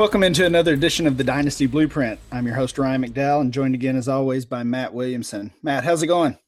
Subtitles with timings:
[0.00, 2.18] Welcome into another edition of the Dynasty Blueprint.
[2.32, 5.52] I'm your host, Ryan McDowell, and joined again, as always, by Matt Williamson.
[5.62, 6.38] Matt, how's it going?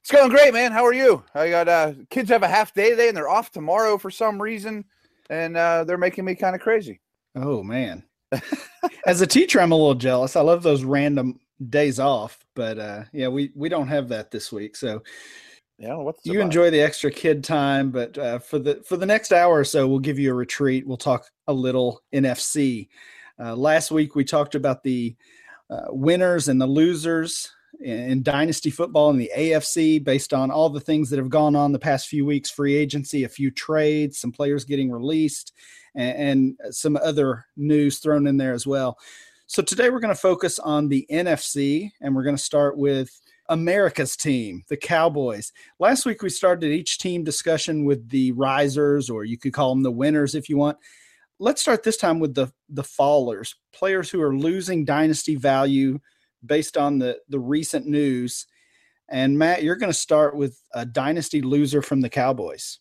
[0.00, 0.70] It's going great, man.
[0.70, 1.24] How are you?
[1.34, 4.40] I got uh, kids have a half day today, and they're off tomorrow for some
[4.40, 4.84] reason,
[5.28, 7.00] and uh, they're making me kind of crazy.
[7.34, 8.04] Oh man!
[9.04, 10.36] As a teacher, I'm a little jealous.
[10.36, 14.52] I love those random days off, but uh, yeah, we we don't have that this
[14.52, 14.76] week.
[14.76, 15.02] So
[15.82, 19.32] yeah, what's you enjoy the extra kid time, but uh, for the for the next
[19.32, 20.86] hour or so, we'll give you a retreat.
[20.86, 22.88] We'll talk a little NFC.
[23.36, 25.16] Uh, last week we talked about the
[25.68, 30.70] uh, winners and the losers in, in dynasty football in the AFC, based on all
[30.70, 34.20] the things that have gone on the past few weeks: free agency, a few trades,
[34.20, 35.52] some players getting released,
[35.96, 38.96] and, and some other news thrown in there as well.
[39.48, 43.20] So today we're going to focus on the NFC, and we're going to start with
[43.52, 45.52] America's team, the Cowboys.
[45.78, 49.82] Last week we started each team discussion with the risers, or you could call them
[49.82, 50.78] the winners if you want.
[51.38, 56.00] Let's start this time with the the fallers, players who are losing dynasty value
[56.44, 58.46] based on the the recent news.
[59.10, 62.78] And Matt, you're going to start with a dynasty loser from the Cowboys.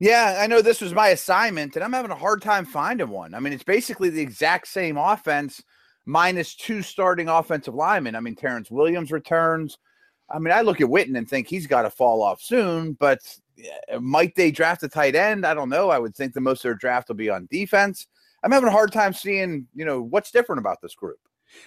[0.00, 3.32] Yeah, I know this was my assignment, and I'm having a hard time finding one.
[3.32, 5.62] I mean, it's basically the exact same offense
[6.08, 8.16] minus two starting offensive linemen.
[8.16, 9.76] I mean, Terrance Williams returns.
[10.30, 13.20] I mean, I look at Witten and think he's got to fall off soon, but
[14.00, 15.44] might they draft a tight end?
[15.44, 15.90] I don't know.
[15.90, 18.06] I would think the most of their draft will be on defense.
[18.42, 21.18] I'm having a hard time seeing, you know, what's different about this group.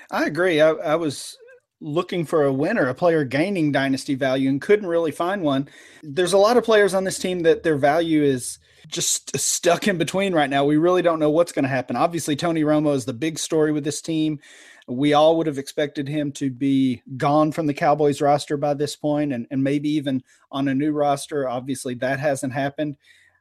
[0.09, 0.59] I agree.
[0.59, 1.37] I, I was
[1.81, 5.67] looking for a winner, a player gaining dynasty value, and couldn't really find one.
[6.03, 9.97] There's a lot of players on this team that their value is just stuck in
[9.97, 10.63] between right now.
[10.65, 11.95] We really don't know what's going to happen.
[11.95, 14.39] Obviously, Tony Romo is the big story with this team.
[14.87, 18.95] We all would have expected him to be gone from the Cowboys roster by this
[18.95, 21.47] point and, and maybe even on a new roster.
[21.47, 22.97] Obviously, that hasn't happened.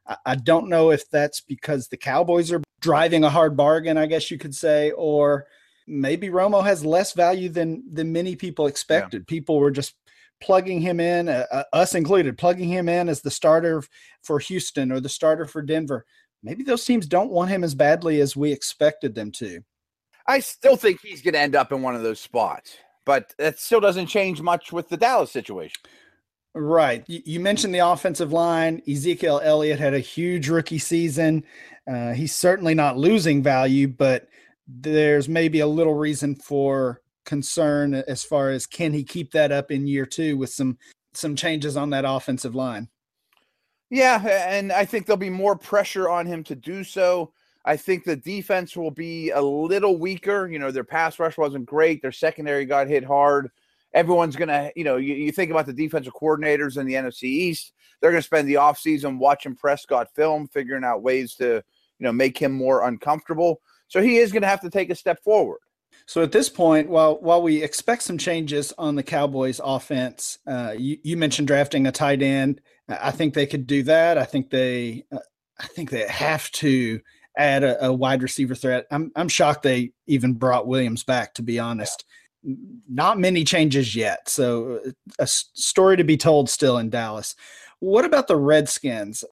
[0.07, 4.05] I, I don't know if that's because the Cowboys are driving a hard bargain, I
[4.05, 5.45] guess you could say, or
[5.87, 9.21] maybe Romo has less value than than many people expected.
[9.21, 9.25] Yeah.
[9.27, 9.95] People were just
[10.41, 13.83] plugging him in, uh, uh, us included, plugging him in as the starter
[14.23, 16.05] for Houston or the starter for Denver.
[16.43, 19.61] Maybe those teams don't want him as badly as we expected them to.
[20.27, 22.75] I still think he's going to end up in one of those spots,
[23.05, 25.81] but that still doesn't change much with the Dallas situation.
[26.53, 27.03] Right.
[27.07, 28.81] You mentioned the offensive line.
[28.89, 31.45] Ezekiel Elliott had a huge rookie season.
[31.89, 34.27] Uh, he's certainly not losing value, but
[34.79, 39.71] there's maybe a little reason for concern as far as can he keep that up
[39.71, 40.77] in year two with some
[41.13, 42.87] some changes on that offensive line.
[43.89, 47.33] Yeah, and I think there'll be more pressure on him to do so.
[47.65, 50.47] I think the defense will be a little weaker.
[50.47, 52.01] You know, their pass rush wasn't great.
[52.01, 53.49] Their secondary got hit hard.
[53.93, 57.23] Everyone's going to, you know, you, you, think about the defensive coordinators in the NFC
[57.23, 57.73] East.
[57.99, 61.63] They're going to spend the offseason watching Prescott film, figuring out ways to, you
[61.99, 63.59] know, make him more uncomfortable.
[63.91, 65.59] So he is going to have to take a step forward.
[66.05, 70.73] So at this point, while while we expect some changes on the Cowboys' offense, uh,
[70.77, 72.61] you, you, mentioned drafting a tight end.
[72.87, 74.17] I think they could do that.
[74.17, 75.19] I think they, uh,
[75.59, 77.01] I think they have to
[77.37, 78.87] add a, a, wide receiver threat.
[78.91, 81.33] I'm I'm shocked they even brought Williams back.
[81.33, 82.05] To be honest,
[82.43, 82.55] yeah.
[82.89, 84.29] not many changes yet.
[84.29, 84.79] So
[85.19, 87.35] a story to be told still in Dallas.
[87.79, 89.25] What about the Redskins?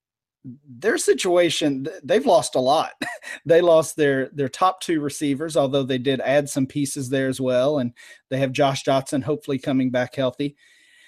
[0.44, 2.92] Their situation they've lost a lot.
[3.46, 7.40] They lost their their top two receivers although they did add some pieces there as
[7.40, 7.94] well and
[8.30, 10.56] they have Josh Doctson hopefully coming back healthy.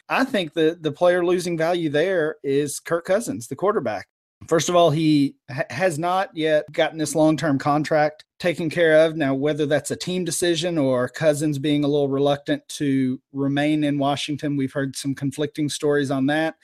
[0.08, 4.08] I think the the player losing value there is kirk cousins the quarterback.
[4.48, 9.16] First of all he ha- has not yet gotten this long-term contract taken care of.
[9.16, 13.98] Now whether that's a team decision or cousins being a little reluctant to remain in
[13.98, 16.56] washington we've heard some conflicting stories on that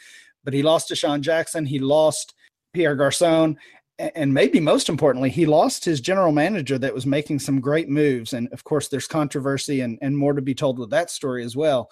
[0.47, 1.65] but he lost DeSean Jackson.
[1.65, 2.33] He lost
[2.77, 3.57] Pierre Garcon.
[3.97, 8.33] And maybe most importantly, he lost his general manager that was making some great moves.
[8.33, 11.56] And of course, there's controversy and, and more to be told with that story as
[11.56, 11.89] well.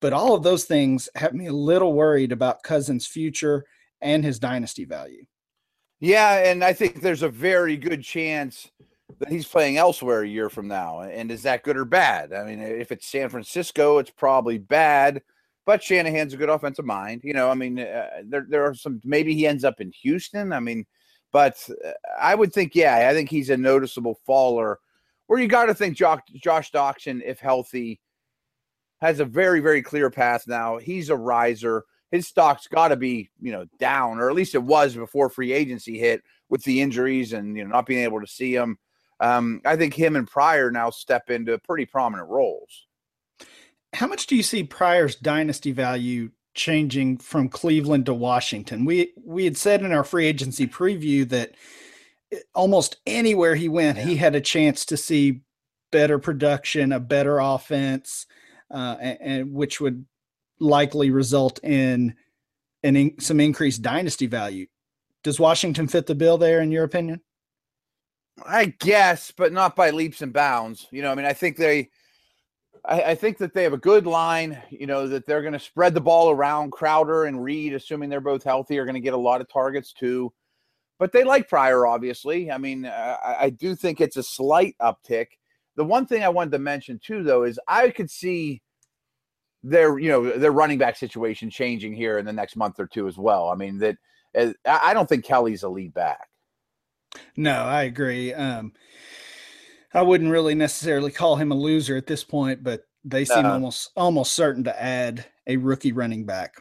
[0.00, 3.66] But all of those things have me a little worried about Cousins' future
[4.00, 5.26] and his dynasty value.
[6.00, 8.70] Yeah, and I think there's a very good chance
[9.18, 11.00] that he's playing elsewhere a year from now.
[11.00, 12.32] And is that good or bad?
[12.32, 15.20] I mean, if it's San Francisco, it's probably bad.
[15.68, 17.20] But Shanahan's a good offensive mind.
[17.24, 19.02] You know, I mean, uh, there there are some.
[19.04, 20.50] Maybe he ends up in Houston.
[20.50, 20.86] I mean,
[21.30, 24.78] but uh, I would think, yeah, I think he's a noticeable faller.
[25.26, 28.00] Where you got to think Josh, Josh Doctson, if healthy,
[29.02, 30.78] has a very very clear path now.
[30.78, 31.84] He's a riser.
[32.12, 35.52] His stock's got to be you know down, or at least it was before free
[35.52, 38.78] agency hit with the injuries and you know not being able to see him.
[39.20, 42.86] Um, I think him and Pryor now step into pretty prominent roles
[43.94, 48.84] how much do you see Pryor's dynasty value changing from Cleveland to Washington.
[48.84, 51.52] We we had said in our free agency preview that
[52.54, 54.04] almost anywhere he went, yeah.
[54.04, 55.40] he had a chance to see
[55.90, 58.26] better production, a better offense,
[58.70, 60.04] uh, and, and, which would
[60.60, 62.14] likely result in
[62.82, 64.66] an in, some increased dynasty value.
[65.22, 67.20] Does Washington fit the bill there, in your opinion?
[68.44, 70.86] I guess, but not by leaps and bounds.
[70.90, 71.90] You know, I mean, I think they,
[72.88, 74.60] I, I think that they have a good line.
[74.70, 76.72] You know, that they're going to spread the ball around.
[76.72, 79.92] Crowder and Reed, assuming they're both healthy, are going to get a lot of targets
[79.92, 80.32] too.
[80.98, 82.50] But they like Pryor, obviously.
[82.50, 85.26] I mean, I, I do think it's a slight uptick.
[85.76, 88.62] The one thing I wanted to mention too, though, is I could see
[89.62, 93.08] their you know their running back situation changing here in the next month or two
[93.08, 93.48] as well.
[93.48, 93.96] I mean that
[94.36, 96.28] uh, I don't think Kelley's a lead back.
[97.36, 98.34] No, I agree.
[98.34, 98.72] Um,
[99.94, 103.52] I wouldn't really necessarily call him a loser at this point, but they seem uh
[103.52, 106.54] almost almost certain to add a rookie running back.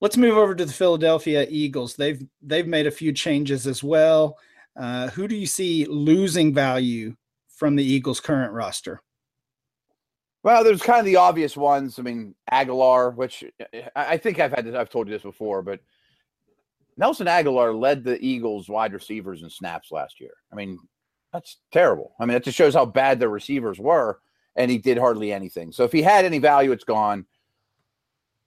[0.00, 1.96] Let's move over to the Philadelphia Eagles.
[1.96, 4.38] They've they've made a few changes as well.
[4.76, 7.16] Uh, who do you see losing value
[7.48, 9.02] from the Eagles' current roster?
[10.42, 11.98] Well, there's kind of the obvious ones.
[11.98, 13.44] I mean, Agholor, which
[13.94, 15.80] I think I've had this, I've told you this before, but
[16.96, 20.32] Nelson Agholor led the Eagles wide receivers in snaps last year.
[20.50, 20.78] I mean,
[21.32, 22.14] that's terrible.
[22.20, 24.20] I mean, it just shows how bad the receivers were,
[24.56, 25.72] and he did hardly anything.
[25.72, 27.26] So if he had any value, it's gone.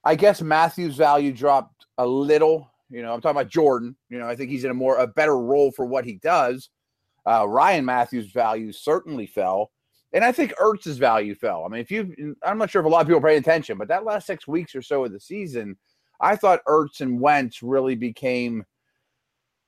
[0.04, 2.70] I guess Matthews' value dropped a little.
[2.90, 3.96] You know, I'm talking about Jordan.
[4.10, 6.70] You know, I think he's in a more a better role for what he does.
[7.26, 9.72] Uh, Ryan Mathews' value certainly fell.
[10.12, 11.66] And I think Ertz's value fell.
[11.66, 13.88] I mean, if you, I'm not sure if a lot of people pay attention, but
[13.88, 15.76] that last six weeks or so of the season,
[16.20, 18.64] I thought Ertz and Wentz really became,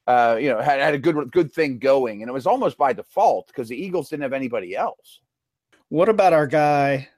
[0.07, 2.93] uh, you know, had, had a good good thing going, and it was almost by
[2.93, 5.21] default because the Eagles didn't have anybody else.
[5.89, 7.09] What about our guy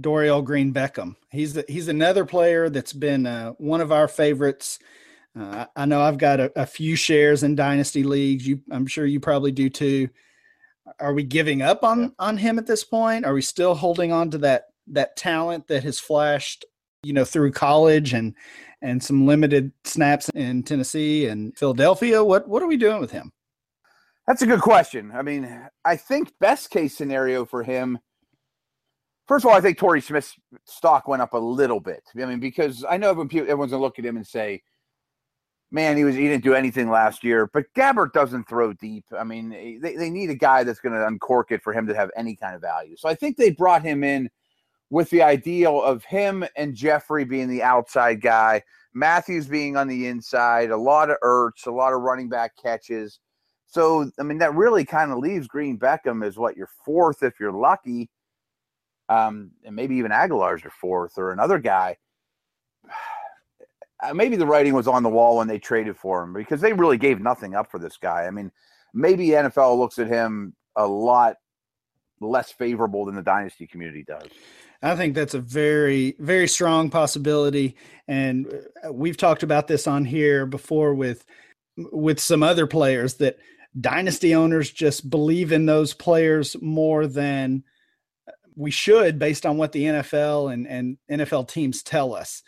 [0.00, 1.16] Dorial Green Beckham?
[1.30, 4.78] He's the, he's another player that's been uh, one of our favorites.
[5.38, 8.46] Uh, I know I've got a, a, few shares in dynasty leagues.
[8.46, 10.08] You, I'm sure you probably do too
[11.00, 13.24] are we giving up on on him at this point?
[13.24, 16.64] Are we still holding on to that that talent that has flashed,
[17.04, 18.34] you know, through college and
[18.82, 22.22] and some limited snaps in Tennessee and Philadelphia?
[22.22, 23.32] What what are we doing with him?
[24.26, 25.12] That's a good question.
[25.14, 27.98] I mean, I think best case scenario for him.
[29.26, 30.34] First of all, I think Torrey Smith's
[30.66, 32.02] stock went up a little bit.
[32.20, 34.62] I mean, because I know everyone's gonna look at him and say,
[35.70, 37.50] man, he was he didn't do anything last year.
[37.52, 39.04] But Gabbert doesn't throw deep.
[39.18, 42.10] I mean, they, they need a guy that's to uncork it for him to have
[42.16, 42.96] any kind of value.
[42.96, 44.30] So I think they brought him in
[44.94, 48.62] with the ideal of him and Jeffery being the outside guy,
[48.94, 53.18] Matthews being on the inside, a lot of Ertz, a lot of running back catches.
[53.66, 57.40] So I mean, that really kind of leaves Green Beckham as what your fourth if
[57.40, 58.08] you're lucky.
[59.08, 61.96] Um, and maybe even Agholor's your fourth or another guy
[64.00, 66.72] uh, maybe the writing was on the wall when they traded for him because they
[66.72, 68.26] really gave nothing up for this guy.
[68.26, 68.52] I mean,
[68.94, 71.34] maybe NFL looks at him a lot
[72.20, 74.28] less favorable than the dynasty community does.
[74.84, 77.76] I think that's a very, very strong possibility,
[78.06, 78.52] and
[78.86, 81.24] uh, we've talked about this on here before with
[81.76, 83.38] with some other players that
[83.80, 87.64] dynasty owners just believe in those players more than
[88.56, 92.42] we should based on what the NFL and, and NFL teams tell us.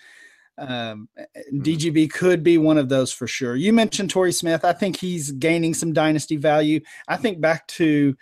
[0.59, 1.63] Um, mm-hmm.
[1.63, 3.57] DGB could be one of those for sure.
[3.57, 4.65] You mentioned Torrey Smith.
[4.65, 6.81] I think he's gaining some dynasty value.
[7.09, 8.15] I think back to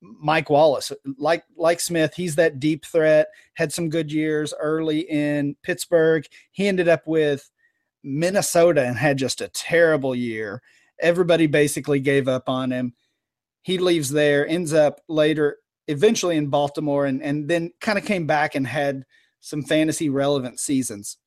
[0.00, 3.28] Mike Wallace, like like Smith, he's that deep threat.
[3.54, 6.26] Had some good years early in Pittsburgh.
[6.52, 7.50] He ended up with
[8.02, 10.62] Minnesota and had just a terrible year.
[11.00, 12.94] Everybody basically gave up on him.
[13.62, 18.26] He leaves there, ends up later, eventually in Baltimore, and and then kind of came
[18.26, 19.04] back and had
[19.40, 21.18] some fantasy relevant seasons.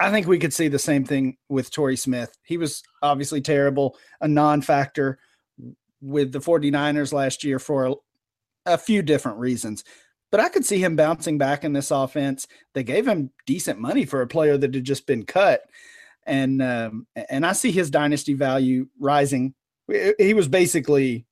[0.00, 2.36] I think we could see the same thing with Torrey Smith.
[2.44, 5.18] He was obviously terrible, a non factor
[6.00, 7.94] with the 49ers last year for a,
[8.66, 9.84] a, few different reasons.
[10.30, 12.46] But I could see him bouncing back in this offense.
[12.74, 15.62] They gave him decent money for a player that had just been cut.
[16.26, 19.54] And um, and I see his dynasty value rising.
[20.18, 21.24] He was basically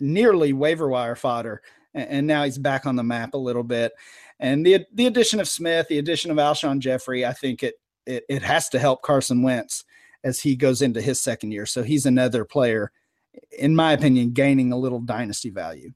[0.00, 1.60] nearly waiver wire fodder,
[1.92, 3.92] and now he's back on the map a little bit.
[4.40, 7.74] And the the addition of Smith, the addition of Alshon Jeffery, I think it
[8.06, 9.84] it, it has to help Carson Wentz
[10.24, 11.66] as he goes into his second year.
[11.66, 12.90] So he's another player,
[13.58, 15.92] in my opinion, gaining a little dynasty value.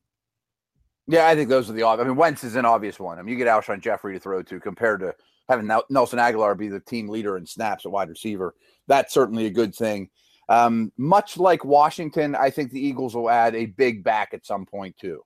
[1.06, 2.04] Yeah, I think those are the obvious.
[2.04, 3.18] I mean, Wentz is an obvious one.
[3.18, 5.14] I mean, you get Alshon Jeffery to throw to compared to
[5.48, 8.54] having Nelson Agholor be the team leader in snaps at wide receiver.
[8.86, 10.10] That's certainly a good thing.
[10.50, 14.66] Um, much like Washington, I think the Eagles will add a big back at some
[14.66, 15.22] point too.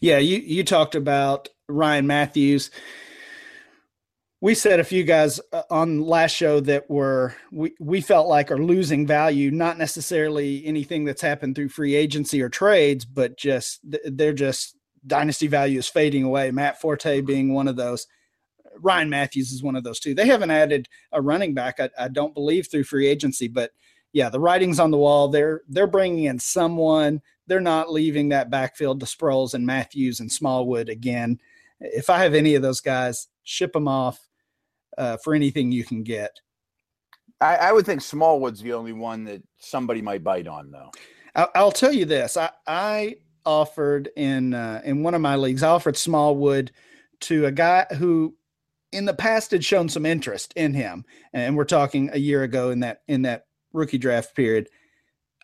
[0.00, 2.70] Yeah, you you talked about Ryan Mathews
[4.42, 8.50] we said a few guys uh, on last show that were we, we felt like
[8.50, 13.80] are losing value not necessarily anything that's happened through free agency or trades but just
[13.84, 16.50] they're just dynasty value is fading away.
[16.50, 18.06] Matt forte being one of those.
[18.78, 20.14] Ryan Mathews is one of those too.
[20.14, 23.70] They haven't added a running back i, I don't believe through free agency but
[24.12, 25.28] yeah the writing's on the wall.
[25.28, 27.22] They're they're bringing in someone.
[27.46, 31.38] They're not leaving that backfield to sproles and Mathews and smallwood again.
[31.78, 34.28] If i have any of those guys ship them off
[34.98, 36.30] uh, for anything you can get.
[37.40, 40.90] I, I, would think Smallwood's the only one that somebody might bite on, though.
[41.34, 45.62] I'll, I'll tell you this: I, I offered in uh, in one of my leagues,
[45.62, 46.70] I offered Smallwood
[47.22, 48.36] to a guy who,
[48.92, 52.70] in the past, had shown some interest in him, and we're talking a year ago
[52.70, 54.68] in that in that rookie draft period.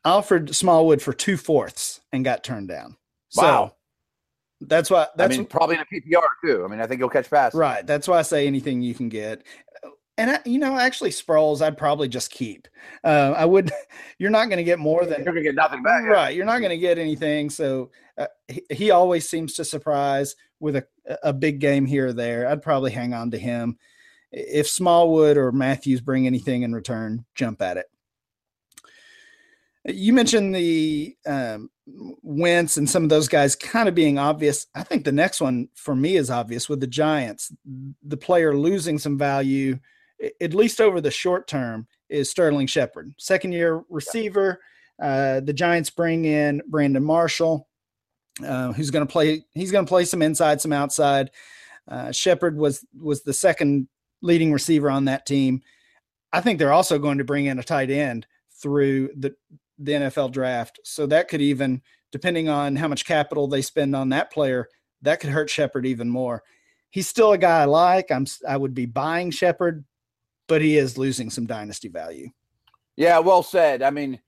[0.04, 2.96] I offered Smallwood for two fourths and got turned down.
[3.36, 3.74] Wow.
[4.60, 5.06] That's why.
[5.16, 6.64] That's I mean, probably in a PPR too.
[6.64, 7.58] I mean, I think you'll catch passes.
[7.58, 7.86] Right.
[7.86, 9.44] That's why I say anything you can get.
[10.16, 12.66] And I, you know, actually, Sproles, I'd probably just keep.
[13.04, 13.70] Uh, I would.
[14.18, 16.02] You're not going to get more than you're going to get nothing back.
[16.02, 16.34] Right.
[16.34, 17.50] You're not going to get anything.
[17.50, 20.84] So uh, he, he, always seems to surprise with a
[21.22, 22.48] a big game here or there.
[22.48, 23.78] I'd probably hang on to him.
[24.32, 27.86] If Smallwood or Mathews bring anything in return, jump at it.
[29.88, 31.70] You mentioned the um,
[32.22, 34.66] Wentz and some of those guys kind of being obvious.
[34.74, 37.52] I think the next one for me is obvious with the Giants.
[38.02, 39.78] The player losing some value,
[40.40, 44.60] at least over the short term, is Sterling Shepard, second year receiver.
[45.00, 47.68] Uh, the Giants bring in Brandon Marshall,
[48.44, 49.44] uh, who's going to play.
[49.54, 51.30] He's going to play some inside, some outside.
[51.86, 53.88] Uh, Shepard was was the second
[54.20, 55.62] leading receiver on that team.
[56.32, 58.26] I think they're also going to bring in a tight end
[58.60, 59.34] through the
[59.78, 60.80] the NFL draft.
[60.84, 61.82] So that could even,
[62.12, 64.68] depending on how much capital they spend on that player,
[65.02, 66.42] that could hurt Shepard even more.
[66.90, 68.10] He's still a guy I like.
[68.10, 69.84] I'm I would be buying Shepard,
[70.46, 72.30] but he is losing some dynasty value.
[72.96, 73.82] Yeah, well said.
[73.82, 74.20] I mean,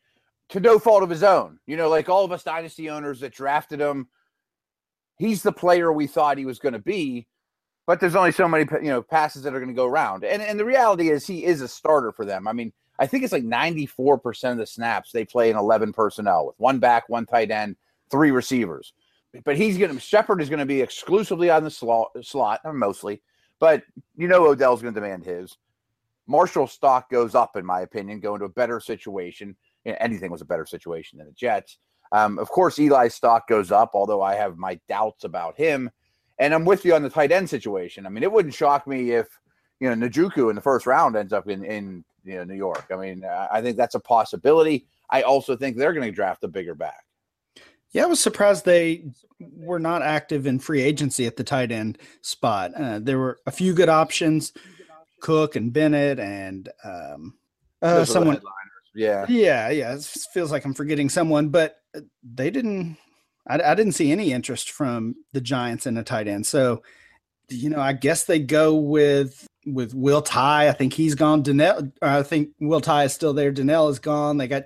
[0.50, 1.58] to no fault of his own.
[1.66, 4.08] You know, like all of us dynasty owners that drafted him,
[5.18, 7.26] he's the player we thought he was going to be.
[7.86, 10.42] But there's only so many, you know, passes that are going to go around, and
[10.42, 12.46] and the reality is he is a starter for them.
[12.46, 16.46] I mean, I think it's like 94% of the snaps they play in 11 personnel
[16.46, 17.76] with one back, one tight end,
[18.10, 18.92] three receivers.
[19.44, 23.22] But he's going to, Shepard is going to be exclusively on the slot, slot mostly.
[23.58, 23.84] But
[24.16, 25.56] you know, Odell's going to demand his.
[26.26, 29.56] Marshall's stock goes up, in my opinion, going to a better situation.
[29.84, 31.78] Anything was a better situation than the Jets.
[32.12, 35.90] Um, of course, Eli's stock goes up, although I have my doubts about him.
[36.38, 38.06] And I'm with you on the tight end situation.
[38.06, 39.26] I mean, it wouldn't shock me if
[39.78, 42.86] you know Njoku in the first round ends up in in you know New York.
[42.92, 44.86] I mean, I think that's a possibility.
[45.10, 47.04] I also think they're going to draft a bigger back.
[47.92, 49.04] Yeah, I was surprised they
[49.40, 52.72] were not active in free agency at the tight end spot.
[52.74, 54.52] Uh, there were a few good options,
[55.20, 57.34] Cook and Bennett, and um,
[57.82, 58.40] uh, someone.
[58.94, 59.94] Yeah, yeah, yeah.
[59.94, 61.76] It feels like I'm forgetting someone, but
[62.22, 62.96] they didn't.
[63.48, 66.46] I, I didn't see any interest from the Giants in a tight end.
[66.46, 66.82] So,
[67.48, 70.68] you know, I guess they go with with Will Tye.
[70.68, 71.42] I think he's gone.
[71.42, 73.52] Donnell, I think Will Tye is still there.
[73.52, 74.38] Donnell is gone.
[74.38, 74.64] They got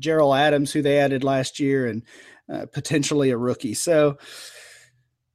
[0.00, 2.02] Jerell Adams, who they added last year, and
[2.52, 3.74] uh, potentially a rookie.
[3.74, 4.18] So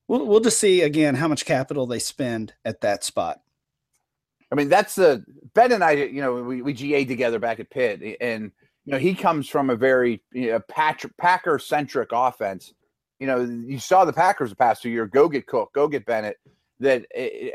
[0.08, 3.42] we'll we'll just see again how much capital they spend at that spot.
[4.52, 5.24] I mean, that's the
[5.54, 5.92] Ben and I.
[5.92, 8.52] You know, we we GA together back at Pitt, and
[8.86, 12.74] you know he comes from a very you know, Packer centric offense.
[13.20, 15.10] You know, you saw the Packers the past two years.
[15.12, 16.38] Go get Cook, go get Bennett
[16.80, 17.06] that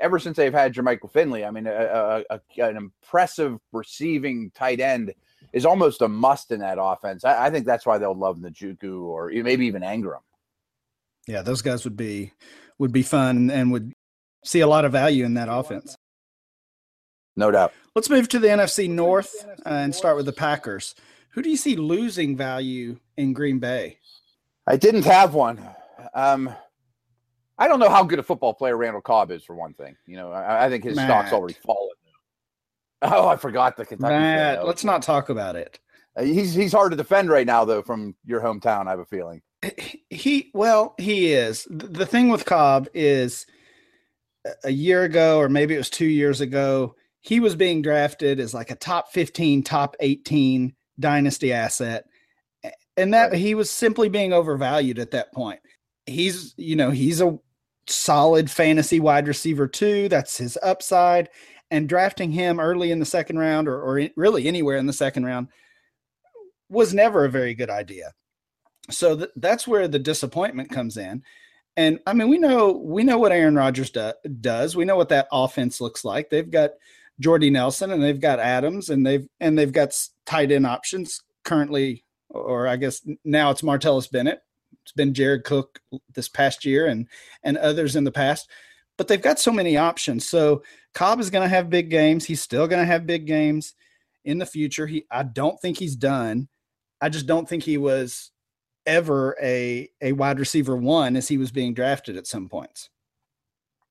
[0.00, 5.14] ever since they've had Jermichael Finley, I mean, a, a, an impressive receiving tight end
[5.52, 7.24] is almost a must in that offense.
[7.24, 10.20] I, I think that's why they'll love Njoku or maybe even Engram.
[11.26, 12.32] Yeah, those guys would be
[12.78, 13.92] would be fun and would
[14.44, 15.96] see a lot of value in that offense.
[17.36, 17.72] No doubt.
[17.94, 19.32] Let's move to the NFC North
[19.64, 20.94] and start with the Packers.
[21.30, 23.98] Who do you see losing value in Green Bay?
[24.66, 25.60] I didn't have one.
[26.14, 26.54] Um,
[27.58, 29.96] I don't know how good a football player Randall Cobb is, for one thing.
[30.06, 31.08] You know, I, I think his Matt.
[31.08, 31.90] stock's already fallen.
[33.02, 34.14] Oh, I forgot the Kentucky.
[34.14, 35.78] Matt, let's not talk about it.
[36.16, 38.86] Uh, he's he's hard to defend right now, though, from your hometown.
[38.86, 39.42] I have a feeling.
[40.10, 41.66] He well, he is.
[41.70, 43.46] The thing with Cobb is,
[44.64, 48.54] a year ago, or maybe it was two years ago, he was being drafted as
[48.54, 52.04] like a top fifteen, top eighteen dynasty asset,
[52.96, 53.38] and that right.
[53.38, 55.60] he was simply being overvalued at that point
[56.06, 57.38] he's you know he's a
[57.86, 60.08] solid fantasy wide receiver too.
[60.08, 61.28] That's his upside.
[61.70, 65.24] And drafting him early in the second round, or, or really anywhere in the second
[65.24, 65.48] round,
[66.68, 68.12] was never a very good idea.
[68.90, 71.22] So th- that's where the disappointment comes in.
[71.76, 74.76] And I mean, we know we know what Aaron Rodgers do, does.
[74.76, 76.30] We know what that offense looks like.
[76.30, 76.70] They've got
[77.18, 82.04] Jordy Nelson and they've got Adams and they've and they've got tight end options currently,
[82.28, 84.40] or I guess now it's Martellus Bennett.
[84.84, 85.80] It's been Jared Cook
[86.14, 87.08] this past year and
[87.42, 88.50] and others in the past,
[88.98, 90.28] but they've got so many options.
[90.28, 90.62] So
[90.92, 92.24] Cobb is going to have big games.
[92.24, 93.74] He's still going to have big games
[94.24, 94.86] in the future.
[94.86, 96.48] He I don't think he's done.
[97.00, 98.30] I just don't think he was
[98.86, 102.90] ever a a wide receiver one as he was being drafted at some points.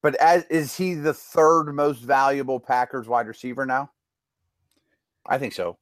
[0.02, 3.92] But as is he the third most valuable Packers wide receiver now?
[5.26, 5.78] I think so.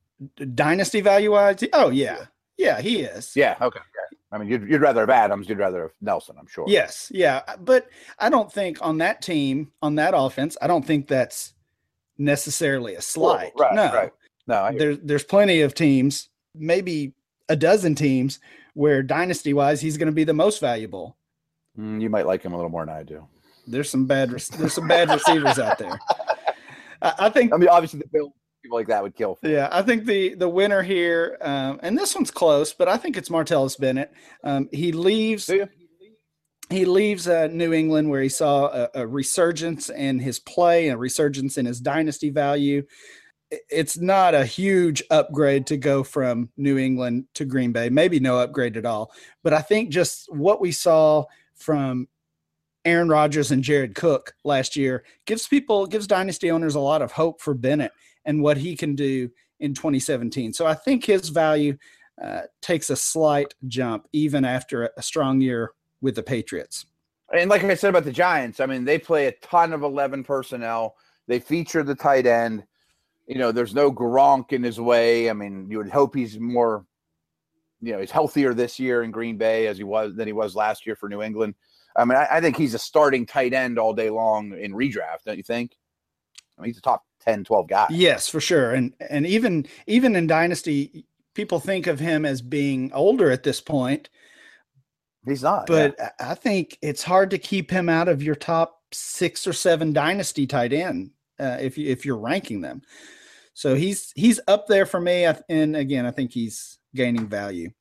[0.53, 2.25] Dynasty value wise, oh yeah,
[2.58, 3.36] yeah, he is.
[3.36, 3.80] Yeah, okay.
[4.31, 6.65] I mean, you'd, you'd rather have Adams, you'd rather have Nelson, I'm sure.
[6.67, 11.07] Yes, yeah, but I don't think on that team, on that offense, I don't think
[11.07, 11.53] that's
[12.17, 13.51] necessarily a slight.
[13.57, 14.11] Right, no, right.
[14.47, 17.13] No, there's there's plenty of teams, maybe
[17.50, 18.39] a dozen teams,
[18.73, 21.17] where dynasty wise he's going to be the most valuable.
[21.77, 23.27] Mm, you might like him a little more than I do.
[23.67, 26.00] There's some bad there's some bad receivers out there.
[27.01, 27.53] I, I, think.
[27.53, 29.36] I mean, obviously the Bill people like that would kill.
[29.36, 29.48] For.
[29.48, 33.18] Yeah, I think the the winner here, um, and this one's close, but I think
[33.18, 34.12] it's Martellus Bennett.
[34.44, 35.50] Um, he leaves.
[36.70, 40.96] He leaves uh, New England where he saw a, a resurgence in his play, a
[40.96, 42.84] resurgence in his dynasty value
[43.70, 48.39] it's not a huge upgrade to go from New England to Green Bay, maybe no
[48.39, 49.12] upgrade at all.
[49.44, 51.25] But I think just what we saw
[51.56, 52.08] from
[52.86, 57.12] Aaron Rodgers and Jared Cook last year gives people, gives dynasty owners a lot of
[57.12, 57.91] hope for Bennett
[58.25, 60.54] and what he can do in 2017.
[60.54, 61.78] So I think his value
[62.22, 66.86] uh, takes a slight jump even after a strong year with the Patriots.
[67.34, 70.24] And like I said about the Giants, I mean, they play a ton of 11
[70.24, 70.96] personnel.
[71.27, 72.64] They feature the tight end
[73.31, 75.29] you know, there's no Gronk in his way.
[75.29, 76.86] I mean, you would hope he's more,
[77.81, 80.53] you know, he's healthier this year in Green Bay as he was than he was
[80.53, 81.55] last year for New England.
[81.96, 85.24] I mean, I, I think he's a starting tight end all day long in redraft,
[85.25, 85.77] don't you think?
[86.57, 87.88] I mean, he's a top 10, 12 guy.
[87.90, 88.72] Yes, for sure.
[88.72, 93.62] And and even even in Dynasty, people think of him as being older at this
[93.62, 94.10] point.
[95.25, 95.68] He's not.
[95.68, 96.10] But yeah.
[96.20, 100.48] I think it's hard to keep him out of your top six or seven Dynasty
[100.48, 102.81] tight end uh, if you, if you're ranking them.
[103.53, 107.72] So he's he's up there for me, and again, I think he's gaining value.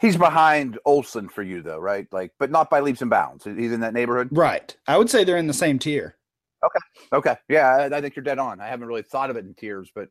[0.00, 2.06] He's behind Olsen for you, though, right?
[2.12, 3.44] Like, but not by leaps and bounds.
[3.44, 4.76] He's in that neighborhood, right?
[4.86, 6.16] I would say they're in the same tier.
[6.64, 6.80] Okay,
[7.12, 8.60] okay, yeah, I, I think you're dead on.
[8.60, 10.08] I haven't really thought of it in tiers, but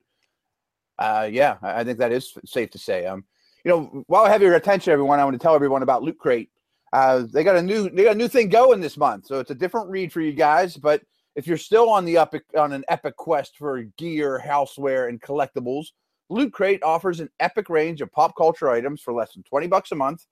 [1.00, 3.06] uh, yeah, I think that is safe to say.
[3.06, 3.26] Um,
[3.66, 6.18] you know, while I have your attention, everyone, I want to tell everyone about Loot
[6.18, 6.50] Crate.
[6.92, 9.52] Uh, they got a new they got a new thing going this month, so it's
[9.52, 11.02] a different read for you guys, but
[11.36, 15.88] if you're still on the epic on an epic quest for gear, houseware, and collectibles,
[16.30, 19.92] Loot Crate offers an epic range of pop culture items for less than 20 bucks
[19.92, 20.26] a month,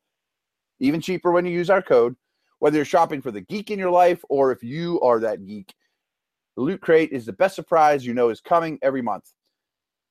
[0.80, 2.16] even cheaper when you use our code.
[2.60, 5.74] Whether you're shopping for the geek in your life or if you are that geek,
[6.56, 9.32] the Loot Crate is the best surprise you know is coming every month.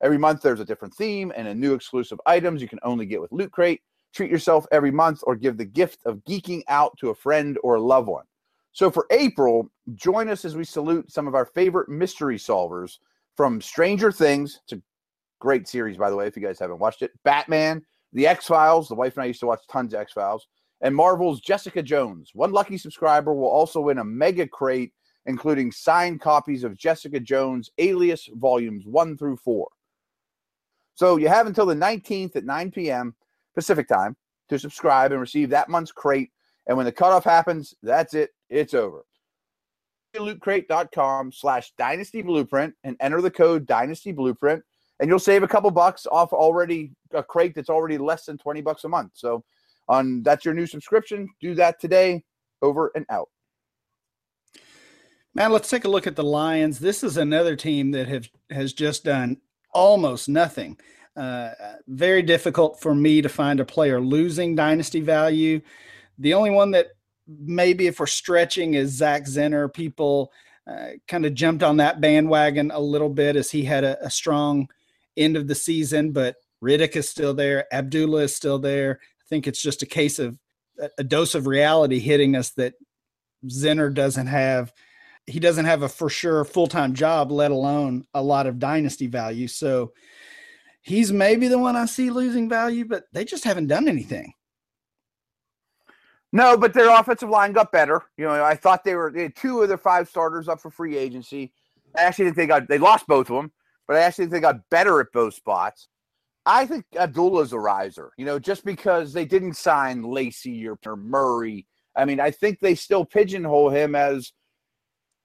[0.02, 3.20] Every month there's a different theme and a new exclusive items you can only get
[3.20, 3.82] with Loot Crate.
[4.14, 7.74] Treat yourself every month or give the gift of geeking out to a friend or
[7.74, 8.24] a loved one.
[8.72, 12.98] So for April, join us as we salute some of our favorite mystery solvers
[13.36, 14.60] from Stranger Things.
[14.64, 14.82] It's a
[15.38, 17.10] great series, by the way, if you guys haven't watched it.
[17.24, 18.88] Batman, The X Files.
[18.88, 20.46] The wife and I used to watch tons of X Files.
[20.82, 22.30] And Marvel's Jessica Jones.
[22.32, 24.92] One lucky subscriber will also win a mega crate,
[25.26, 29.68] including signed copies of Jessica Jones Alias Volumes 1 through 4.
[30.94, 33.14] So you have until the 19th at 9 p.m.
[33.54, 34.16] Pacific time
[34.48, 36.30] to subscribe and receive that month's crate.
[36.66, 39.04] And when the cutoff happens, that's it it's over.
[40.16, 44.62] Lootcrate.com slash dynasty blueprint and enter the code dynasty blueprint
[45.00, 48.60] and you'll save a couple bucks off already a crate that's already less than 20
[48.60, 49.12] bucks a month.
[49.14, 49.42] So
[49.88, 51.28] on that's your new subscription.
[51.40, 52.22] Do that today.
[52.62, 53.30] Over and out.
[55.34, 56.78] Now let's take a look at the Lions.
[56.78, 59.38] This is another team that have has just done
[59.72, 60.78] almost nothing.
[61.16, 61.50] Uh,
[61.86, 65.60] very difficult for me to find a player losing dynasty value.
[66.18, 66.88] The only one that
[67.26, 69.72] maybe if we're stretching is Zach Zenner.
[69.72, 70.32] People
[70.66, 74.10] uh, kind of jumped on that bandwagon a little bit as he had a, a
[74.10, 74.68] strong
[75.16, 77.72] end of the season, but Riddick is still there.
[77.72, 79.00] Abdullah is still there.
[79.02, 80.38] I think it's just a case of
[80.78, 82.74] a, a dose of reality hitting us that
[83.46, 84.72] Zenner doesn't have.
[85.30, 89.06] He doesn't have a for sure full time job, let alone a lot of dynasty
[89.06, 89.48] value.
[89.48, 89.92] So
[90.82, 94.32] he's maybe the one I see losing value, but they just haven't done anything.
[96.32, 98.02] No, but their offensive line got better.
[98.16, 100.70] You know, I thought they were they had two of their five starters up for
[100.70, 101.52] free agency.
[101.96, 103.52] I actually think they got they lost both of them,
[103.88, 105.88] but I actually think they got better at both spots.
[106.46, 108.12] I think Abdullah's a riser.
[108.16, 111.66] You know, just because they didn't sign Lacy or, or Murray
[111.96, 114.32] I mean, I think they still pigeonhole him as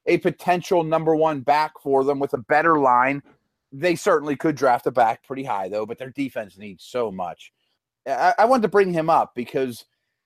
[0.06, 3.22] a potential number one back for them with a better line.
[3.72, 7.52] They certainly could draft a back pretty high, though, but their defense needs so much.
[8.08, 9.86] I, I wanted to bring him up because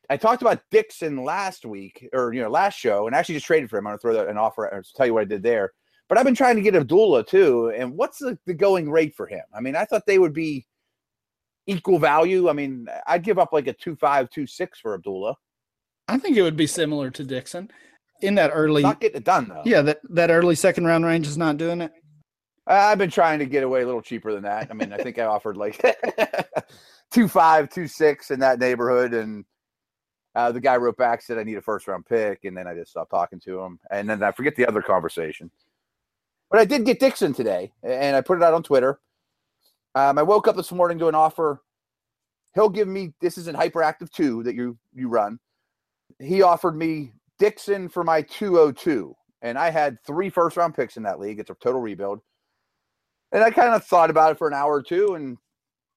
[0.09, 3.69] I talked about Dixon last week or, you know, last show and actually just traded
[3.69, 3.87] for him.
[3.87, 5.71] I'm going to throw that an offer or tell you what I did there.
[6.07, 7.71] But I've been trying to get Abdullah too.
[7.75, 9.43] And what's the, the going rate for him?
[9.53, 10.65] I mean, I thought they would be
[11.67, 12.49] equal value.
[12.49, 15.35] I mean, I'd give up like a two five, two six for Abdullah.
[16.07, 17.69] I think it would be similar to Dixon
[18.21, 18.83] in that early.
[18.83, 19.63] Not getting it done though.
[19.65, 21.91] Yeah, that that early second round range is not doing it.
[22.67, 24.67] I've been trying to get away a little cheaper than that.
[24.69, 25.81] I mean, I think I offered like
[27.11, 29.43] two five, two six in that neighborhood, and
[30.35, 32.75] uh, the guy wrote back said I need a first round pick, and then I
[32.75, 35.49] just stopped talking to him, and then I forget the other conversation.
[36.51, 38.99] But I did get Dixon today, and I put it out on Twitter.
[39.95, 41.61] Um, I woke up this morning to an offer.
[42.53, 45.39] He'll give me this is in hyperactive two that you you run.
[46.19, 49.15] He offered me Dixon for my 202.
[49.41, 51.39] And I had three first round picks in that league.
[51.39, 52.19] It's a total rebuild.
[53.31, 55.37] And I kind of thought about it for an hour or two and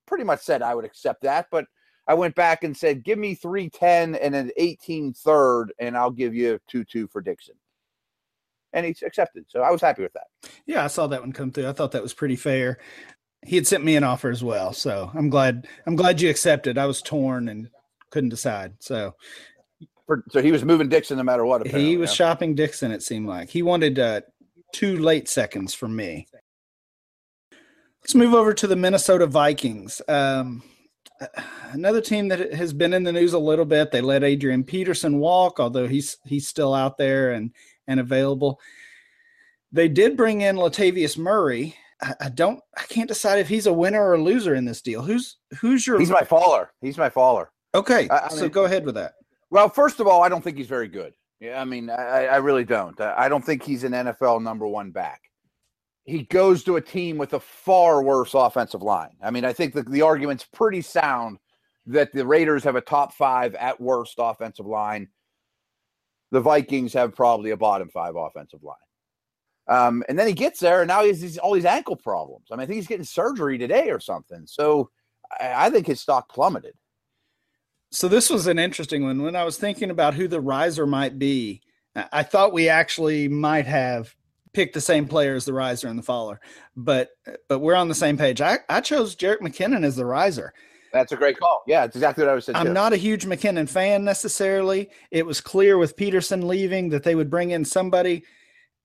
[0.06, 1.46] pretty much said I would accept that.
[1.50, 1.66] But
[2.06, 6.34] I went back and said, give me 310 and an 18 third, and I'll give
[6.34, 7.54] you 2 2 for Dixon.
[8.72, 9.44] And he accepted.
[9.48, 10.50] So I was happy with that.
[10.66, 11.68] Yeah, I saw that one come through.
[11.68, 12.78] I thought that was pretty fair.
[13.44, 14.72] He had sent me an offer as well.
[14.72, 16.78] So I'm glad I'm glad you accepted.
[16.78, 17.68] I was torn and
[18.10, 18.74] couldn't decide.
[18.80, 19.14] So
[20.06, 21.66] for, so he was moving Dixon no matter what.
[21.66, 22.14] He was yeah.
[22.14, 22.90] shopping Dixon.
[22.90, 24.22] It seemed like he wanted uh,
[24.72, 26.26] two late seconds from me.
[28.02, 30.02] Let's move over to the Minnesota Vikings.
[30.08, 30.62] Um,
[31.70, 33.92] another team that has been in the news a little bit.
[33.92, 37.52] They let Adrian Peterson walk, although he's he's still out there and
[37.86, 38.60] and available.
[39.70, 41.76] They did bring in Latavius Murray.
[42.02, 42.60] I, I don't.
[42.76, 45.02] I can't decide if he's a winner or a loser in this deal.
[45.02, 45.98] Who's who's your?
[45.98, 46.72] He's my faller.
[46.80, 47.50] He's my faller.
[47.74, 49.12] Okay, I, I so mean, go ahead with that.
[49.52, 51.12] Well, first of all, I don't think he's very good.
[51.38, 52.98] Yeah, I mean, I, I really don't.
[52.98, 55.20] I don't think he's an NFL number one back.
[56.04, 59.14] He goes to a team with a far worse offensive line.
[59.22, 61.36] I mean, I think the, the argument's pretty sound
[61.84, 65.08] that the Raiders have a top five at worst offensive line.
[66.30, 68.76] The Vikings have probably a bottom five offensive line.
[69.68, 72.46] Um, and then he gets there, and now he has all these ankle problems.
[72.50, 74.46] I mean, I think he's getting surgery today or something.
[74.46, 74.88] So
[75.38, 76.72] I, I think his stock plummeted
[77.92, 79.22] so this was an interesting one.
[79.22, 81.60] When I was thinking about who the riser might be,
[81.94, 84.14] I thought we actually might have
[84.54, 86.40] picked the same player as the riser and the faller,
[86.74, 87.10] but
[87.48, 88.40] but we're on the same page.
[88.40, 90.54] I, I chose Jerick McKinnon as the riser.
[90.92, 91.62] That's a great call.
[91.66, 92.56] Yeah, it's exactly what I was saying.
[92.56, 92.72] I'm too.
[92.72, 94.90] not a huge McKinnon fan necessarily.
[95.10, 98.24] It was clear with Peterson leaving that they would bring in somebody,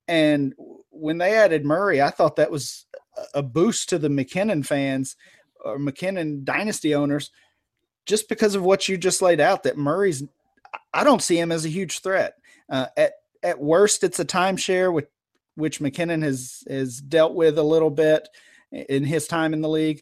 [0.10, 0.54] and
[0.89, 2.86] when they added Murray, I thought that was
[3.34, 5.15] a boost to the McKinnon fans
[5.63, 7.32] or McKinnon dynasty owners
[8.08, 10.24] just because of what you just laid out that Murray's
[10.93, 12.36] I don't see him as a huge threat.
[12.70, 15.08] Uh, at at worst, it's a timeshare with
[15.56, 18.28] which McKinnon has has dealt with a little bit
[18.72, 20.02] in his time in the league.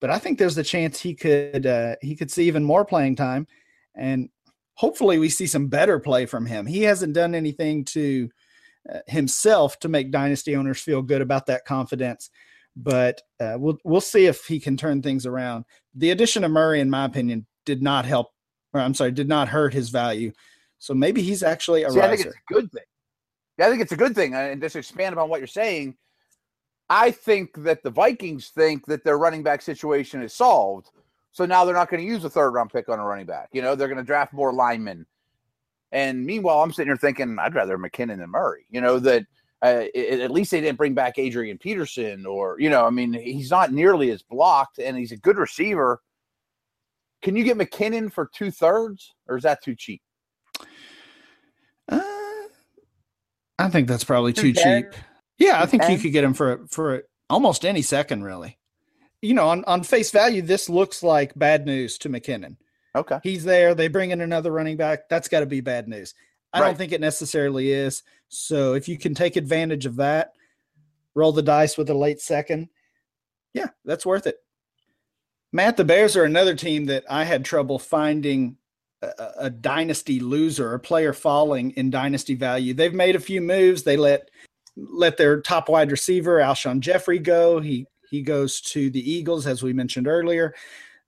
[0.00, 3.16] But I think there's a chance he could uh, he could see even more playing
[3.16, 3.46] time,
[3.94, 4.28] and
[4.74, 6.66] hopefully we see some better play from him.
[6.66, 8.28] He hasn't done anything to
[8.92, 12.30] uh, himself to make dynasty owners feel good about that confidence
[12.76, 15.64] but uh, we'll we'll see if he can turn things around.
[15.94, 18.32] The addition of Murray, in my opinion, did not help.
[18.72, 20.32] Or I'm sorry, did not hurt his value.
[20.78, 22.12] So maybe he's actually a see, riser.
[22.12, 22.82] I think it's a good thing.
[23.58, 24.34] Yeah, I think it's a good thing.
[24.34, 25.96] And just expand upon what you're saying,
[26.90, 30.90] I think that the Vikings think that their running back situation is solved.
[31.32, 33.48] So now they're not going to use a third round pick on a running back.
[33.52, 35.06] You know, they're going to draft more linemen.
[35.92, 38.66] And meanwhile, I'm sitting here thinking I'd rather McKinnon than Murray.
[38.68, 39.24] You know that
[39.64, 43.14] uh, it, at least they didn't bring back Adrian Peterson, or you know, I mean,
[43.14, 46.02] he's not nearly as blocked, and he's a good receiver.
[47.22, 50.02] Can you get McKinnon for two thirds, or is that too cheap?
[51.88, 52.02] Uh,
[53.58, 54.92] I think that's probably too cheap.
[55.38, 58.58] Yeah, I think you could get him for for almost any second, really.
[59.22, 62.56] You know, on on face value, this looks like bad news to McKinnon.
[62.94, 63.74] Okay, he's there.
[63.74, 65.08] They bring in another running back.
[65.08, 66.12] That's got to be bad news.
[66.52, 66.66] I right.
[66.66, 68.02] don't think it necessarily is.
[68.34, 70.32] So if you can take advantage of that,
[71.14, 72.68] roll the dice with a late second,
[73.52, 74.38] yeah, that's worth it.
[75.52, 78.56] Matt, the Bears are another team that I had trouble finding
[79.02, 82.74] a, a dynasty loser, a player falling in dynasty value.
[82.74, 83.84] They've made a few moves.
[83.84, 84.30] They let
[84.76, 87.60] let their top wide receiver Alshon Jeffery go.
[87.60, 90.54] He he goes to the Eagles, as we mentioned earlier.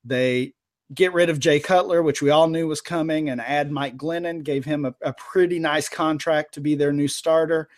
[0.04, 0.54] They
[0.94, 4.42] get rid of Jay Cutler, which we all knew was coming, and add Mike Glennon,
[4.42, 7.68] gave him a, a, pretty nice contract to be their new starter.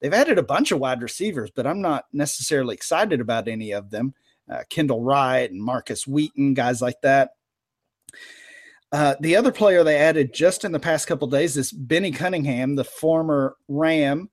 [0.00, 3.90] They've added a bunch of wide receivers, but I'm not necessarily excited about any of
[3.90, 4.14] them.
[4.50, 7.30] Uh, Kendall Wright and Markus Wheaton, guys like that.
[8.92, 12.76] Uh, the other player they added just in the past couple days is Benny Cunningham,
[12.76, 14.30] the former Ram,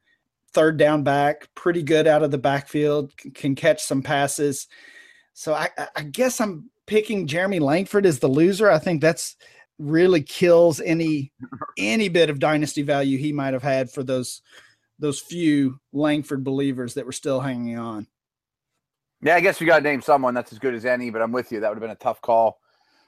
[0.54, 4.68] third down back, pretty good out of the backfield, can catch some passes.
[5.34, 8.70] So I, I guess I'm picking Jeremy Langford as the loser.
[8.70, 9.36] I think that's
[9.80, 11.32] really kills any
[11.78, 14.42] any bit of dynasty value he might have had for those
[15.00, 18.08] those few Langford believers that were still hanging on.
[19.22, 21.32] Yeah, I guess you got to name someone that's as good as any, but I'm
[21.32, 21.60] with you.
[21.60, 22.60] That would have been a tough call.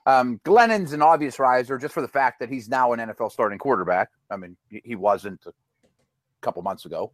[0.06, 3.58] Um, Glennon's an obvious riser just for the fact that he's now an NFL starting
[3.58, 4.10] quarterback.
[4.30, 5.54] I mean, he wasn't a
[6.42, 7.12] couple months ago.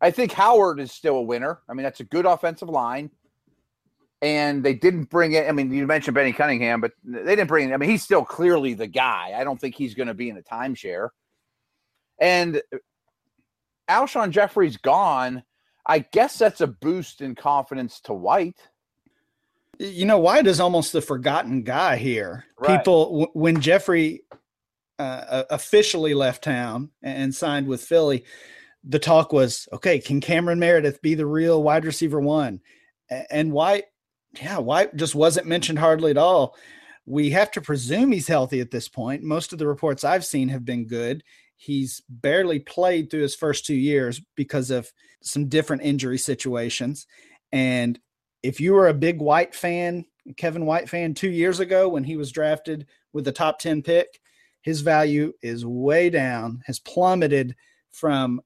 [0.00, 1.60] I think Howard is still a winner.
[1.68, 3.10] I mean, that's a good offensive line.
[4.22, 5.48] And they didn't bring it.
[5.48, 7.72] I mean, you mentioned Benny Cunningham, but they didn't bring it.
[7.72, 9.32] I mean, he's still clearly the guy.
[9.34, 11.08] I don't think he's going to be in a timeshare.
[12.20, 12.60] And
[13.88, 15.42] Alshon Jeffery's gone.
[15.86, 18.60] I guess that's a boost in confidence to White.
[19.78, 22.44] You know, White is almost the forgotten guy here.
[22.58, 22.76] Right.
[22.76, 24.24] People, w- when Jeffery
[24.98, 28.24] uh, officially left town and signed with Philly,
[28.84, 32.60] the talk was, okay, can Cameron Meredith be the real wide receiver one?
[33.30, 33.84] And White,
[34.40, 36.56] yeah, White just wasn't mentioned hardly at all.
[37.06, 39.22] We have to presume he's healthy at this point.
[39.22, 41.24] Most of the reports I've seen have been good.
[41.56, 44.90] He's barely played through his first two years because of
[45.22, 47.06] some different injury situations.
[47.52, 47.98] And
[48.42, 50.04] if you were a big White fan,
[50.36, 54.20] Kevin White fan, two years ago when he was drafted with the top 10 pick,
[54.62, 57.56] his value is way down, has plummeted
[57.90, 58.40] from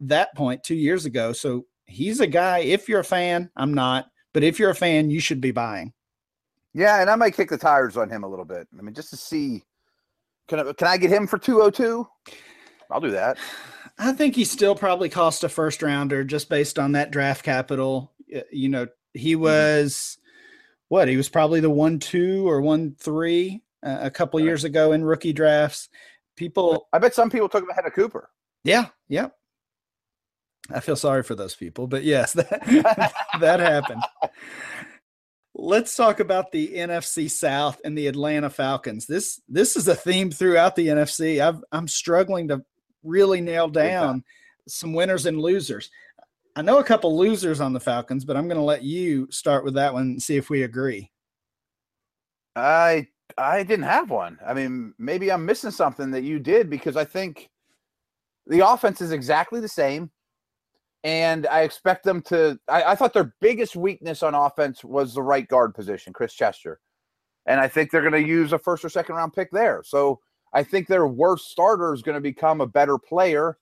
[0.00, 1.32] that point two years ago.
[1.32, 5.10] So he's a guy, if you're a fan, I'm not, but if you're a fan,
[5.10, 5.92] you should be buying.
[6.74, 8.68] Yeah, and I might kick the tires on him a little bit.
[8.78, 9.64] I mean, just to see
[10.48, 12.08] can I, can I get him for 202?
[12.90, 13.36] I'll do that.
[13.98, 18.12] I think he still probably cost a first rounder just based on that draft capital.
[18.50, 19.42] You know, he mm-hmm.
[19.42, 20.28] was mm-hmm.
[20.88, 21.08] what?
[21.08, 25.04] He was probably the one two or one three uh, a couple years ago in
[25.04, 25.88] rookie drafts.
[26.36, 28.30] People, I bet some people took him ahead of Cooper.
[28.64, 29.28] Yeah, yeah.
[30.70, 34.02] I feel sorry for those people, but yes, that that happened.
[35.54, 39.06] Let's talk about the NFC South and the Atlanta Falcons.
[39.06, 41.40] This this is a theme throughout the NFC.
[41.40, 42.62] I've, I'm struggling to
[43.02, 44.24] really nail down
[44.68, 45.90] some winners and losers.
[46.54, 49.64] I know a couple losers on the Falcons, but I'm going to let you start
[49.64, 51.10] with that one and see if we agree.
[52.54, 54.38] I I didn't have one.
[54.46, 57.48] I mean, maybe I'm missing something that you did because I think
[58.46, 60.10] the offense is exactly the same
[61.04, 62.58] and I expect them to.
[62.68, 66.80] I, I, thought their biggest weakness on offense was the right guard position, Chris Chester,
[67.46, 69.82] and I think they're going to use a first or second round pick there.
[69.84, 70.20] So
[70.52, 73.58] I think their worst starter is going to become a better player,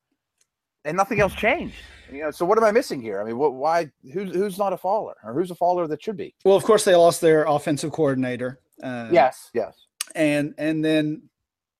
[0.84, 1.76] and nothing else changed.
[2.10, 3.20] You know, so what am I missing here?
[3.20, 3.90] I mean, what, why?
[4.12, 6.34] Who's who's not a faller, or who's a faller that should be?
[6.44, 8.60] Well, of course, they lost their offensive coordinator.
[8.82, 11.22] Uh, yes, yes, and and then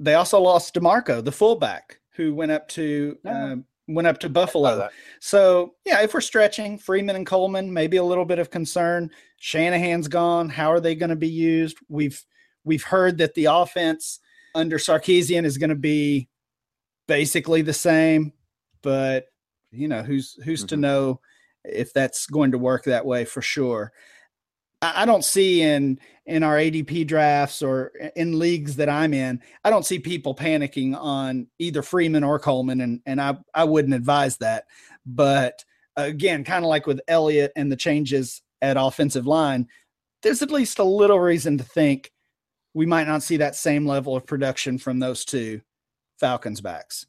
[0.00, 3.16] they also lost DiMarco, the fullback, who went up to.
[3.24, 3.56] Uh,
[3.88, 4.88] went up to Buffalo.
[5.20, 9.10] So yeah, if we're stretching Freeman and Coleman, maybe a little bit of concern.
[9.38, 10.48] Shanahan's gone.
[10.48, 11.78] How are they going to be used?
[11.88, 12.20] We've
[12.64, 14.20] we've heard that the offense
[14.54, 16.28] under Sarkisian is going to be
[17.06, 18.32] basically the same,
[18.82, 19.26] but
[19.70, 20.68] you know who's who's mm-hmm.
[20.68, 21.20] to know
[21.64, 23.92] if that's going to work that way for sure.
[24.82, 29.70] I don't see in in our ADP drafts or in leagues that I'm in, I
[29.70, 34.36] don't see people panicking on either Freeman or Coleman, and and I I wouldn't advise
[34.38, 34.64] that.
[35.04, 35.64] But
[35.96, 39.68] again, kind of like with Elliott and the changes at offensive line,
[40.22, 42.12] there's at least a little reason to think
[42.74, 45.60] we might not see that same level of production from those two
[46.18, 47.06] Falcons backs.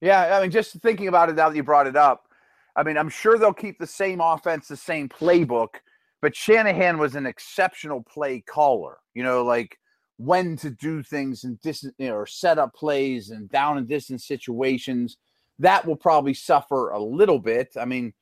[0.00, 2.28] Yeah, I mean, just thinking about it now that you brought it up,
[2.74, 5.76] I mean, I'm sure they'll keep the same offense, the same playbook
[6.20, 8.98] but Shanahan was an exceptional play caller.
[9.14, 9.78] You know, like
[10.18, 13.88] when to do things and distance, you know, or set up plays and down and
[13.88, 15.18] distance situations.
[15.58, 17.76] That will probably suffer a little bit.
[17.80, 18.12] I mean,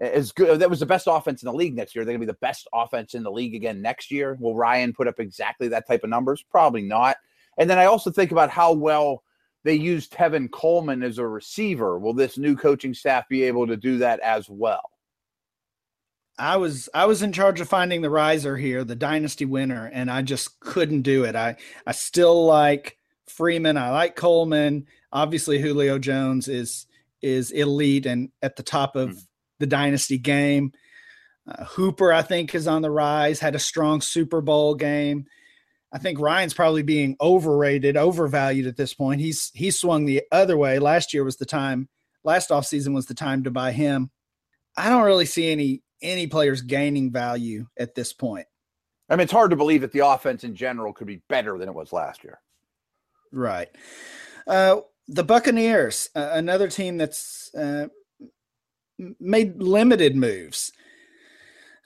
[0.00, 2.04] as good that was the best offense in the league next year.
[2.04, 4.36] They're gonna be the best offense in the league again next year.
[4.40, 6.44] Will Ryan put up exactly that type of numbers?
[6.48, 7.16] Probably not.
[7.58, 9.24] And then I also think about how well
[9.64, 11.98] they used Tevin Coleman as a receiver.
[11.98, 14.90] Will this new coaching staff be able to do that as well?
[16.38, 20.10] I was I was in charge of finding the riser here, the dynasty winner, and
[20.10, 21.34] I just couldn't do it.
[21.34, 22.96] I I still like
[23.26, 23.76] Freeman.
[23.76, 24.86] I like Coleman.
[25.12, 26.86] Obviously, Julio Jones is
[27.22, 29.26] is elite and at the top of mm.
[29.58, 30.72] the dynasty game.
[31.48, 33.40] Uh, Hooper, I think, is on the rise.
[33.40, 35.26] Had a strong Super Bowl game.
[35.92, 39.20] I think Ryan's probably being overrated, overvalued at this point.
[39.20, 40.78] He's he swung the other way.
[40.78, 41.88] Last year was the time.
[42.24, 44.10] Last offseason was the time to buy him.
[44.76, 48.46] I don't really see any any players gaining value at this point.
[49.08, 51.68] I mean, it's hard to believe that the offense in general could be better than
[51.68, 52.40] it was last year.
[53.32, 53.68] Right.
[54.46, 57.88] Uh, the Buccaneers, uh, another team that's uh,
[59.18, 60.72] made limited moves.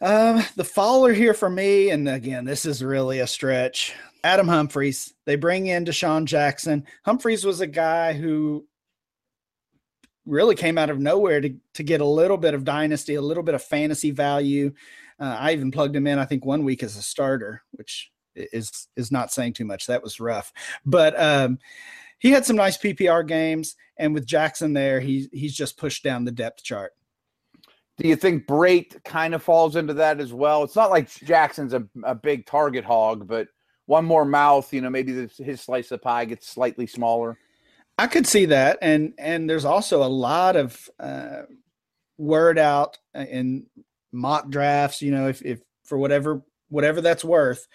[0.01, 3.95] Um, the faller here for me, and again, this is really a stretch.
[4.25, 5.15] Adam Humphries.
[5.27, 6.85] They bring in DeSean Jackson.
[7.05, 8.67] Humphries was a guy who
[10.27, 13.43] really came out of nowhere to, to get a little bit of dynasty, a little
[13.43, 14.73] bit of fantasy value.
[15.19, 18.89] Uh, I even plugged him in, I think, one week as a starter, which is
[18.97, 19.87] is not saying too much.
[19.87, 20.53] That was rough,
[20.87, 21.59] but um,
[22.19, 26.25] he had some nice PPR games, and with Jackson there, he he's just pushed down
[26.25, 26.93] the depth chart.
[27.99, 30.63] Do you think Brate kind of falls into that as well?
[30.63, 33.49] It's not like Jackson's a, a big target hog, but
[33.87, 37.37] one more mouth, you know, maybe his slice of pie gets slightly smaller.
[37.99, 41.43] I could see that, and and there's also a lot of uh,
[42.19, 43.67] word out in
[44.13, 45.03] mock drafts.
[45.03, 47.67] You know, if if for whatever whatever that's worth,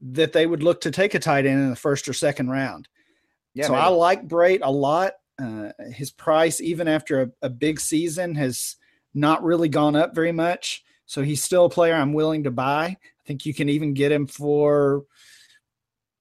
[0.00, 2.88] that they would look to take a tight end in the first or second round.
[3.54, 3.82] Yeah, so maybe.
[3.82, 5.14] I like Brate a lot.
[5.42, 8.76] Uh, his price, even after a, a big season, has
[9.14, 10.84] not really gone up very much.
[11.06, 12.84] So he's still a player I'm willing to buy.
[12.84, 15.04] I think you can even get him for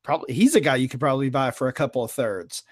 [0.03, 2.63] probably he's a guy you could probably buy for a couple of thirds.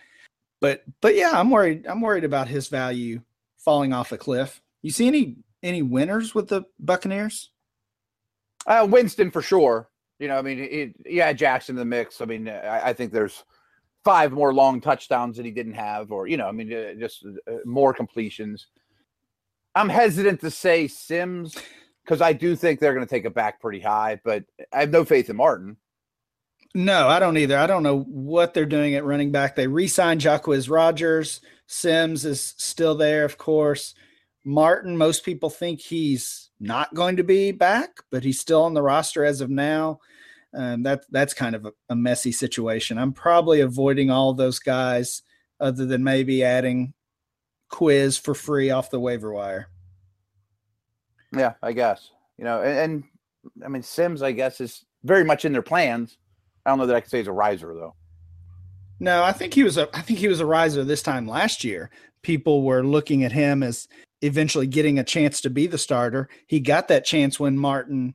[0.61, 1.85] But but yeah, I'm worried.
[1.87, 3.21] I'm worried about his value
[3.57, 4.61] falling off a cliff.
[4.81, 7.51] You see any any winners with the Buccaneers?
[8.65, 9.89] Uh, Winston for sure.
[10.19, 12.19] You know, I mean, it, yeah, Jackson in the mix.
[12.19, 13.45] I mean, I, I, think there's
[14.03, 17.25] five more long touchdowns that he didn't have, or you know, I mean, uh, just
[17.25, 18.67] uh, more completions.
[19.75, 21.55] I'm hesitant to say Sims
[22.03, 24.43] because I do think they're going to take it back pretty high, but
[24.73, 25.77] I have no faith in Martin.
[26.75, 27.57] No, I don't either.
[27.57, 29.55] I don't know what they're doing at running back.
[29.55, 31.41] They re-signed Jacquizz Rodgers.
[31.65, 33.95] Sims is still there, of course.
[34.45, 38.81] Martin, most people think he's not going to be back, but he's still on the
[38.81, 39.99] roster as of now.
[40.53, 42.97] Um, that that's kind of a, a, messy situation.
[42.97, 45.21] I'm probably avoiding all those guys,
[45.59, 46.93] other than maybe adding
[47.71, 49.67] Quizz for free off the waiver wire.
[51.37, 53.03] Yeah, I guess you know, and, and
[53.63, 56.17] I mean Sims, I guess is very much in their plans.
[56.69, 57.95] I don't know that I can say he's a riser though.
[58.99, 61.63] No, I think he was a I think he was a riser this time last
[61.63, 61.89] year.
[62.21, 63.87] People were looking at him as
[64.21, 66.29] eventually getting a chance to be the starter.
[66.45, 68.13] He got that chance when Martin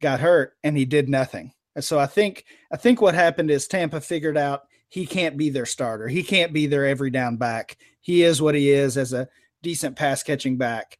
[0.00, 1.52] got hurt and he did nothing.
[1.74, 5.50] And so I think I think what happened is Tampa figured out he can't be
[5.50, 6.06] their starter.
[6.06, 7.76] He can't be their every down back.
[8.00, 9.28] He is what he is as a
[9.62, 10.96] decent pass catching back.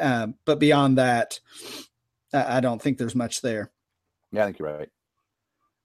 [0.00, 1.40] Um, but beyond that,
[2.32, 3.70] I don't think there's much there.
[4.32, 4.88] Yeah, I think you're right.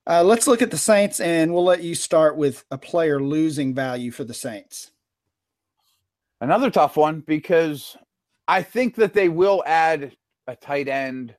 [0.05, 3.73] Uh, let's look at the Saints, and we'll let you start with a player losing
[3.73, 4.91] value for the Saints.
[6.41, 7.95] Another tough one because
[8.47, 10.15] I think that they will add
[10.47, 11.35] a tight end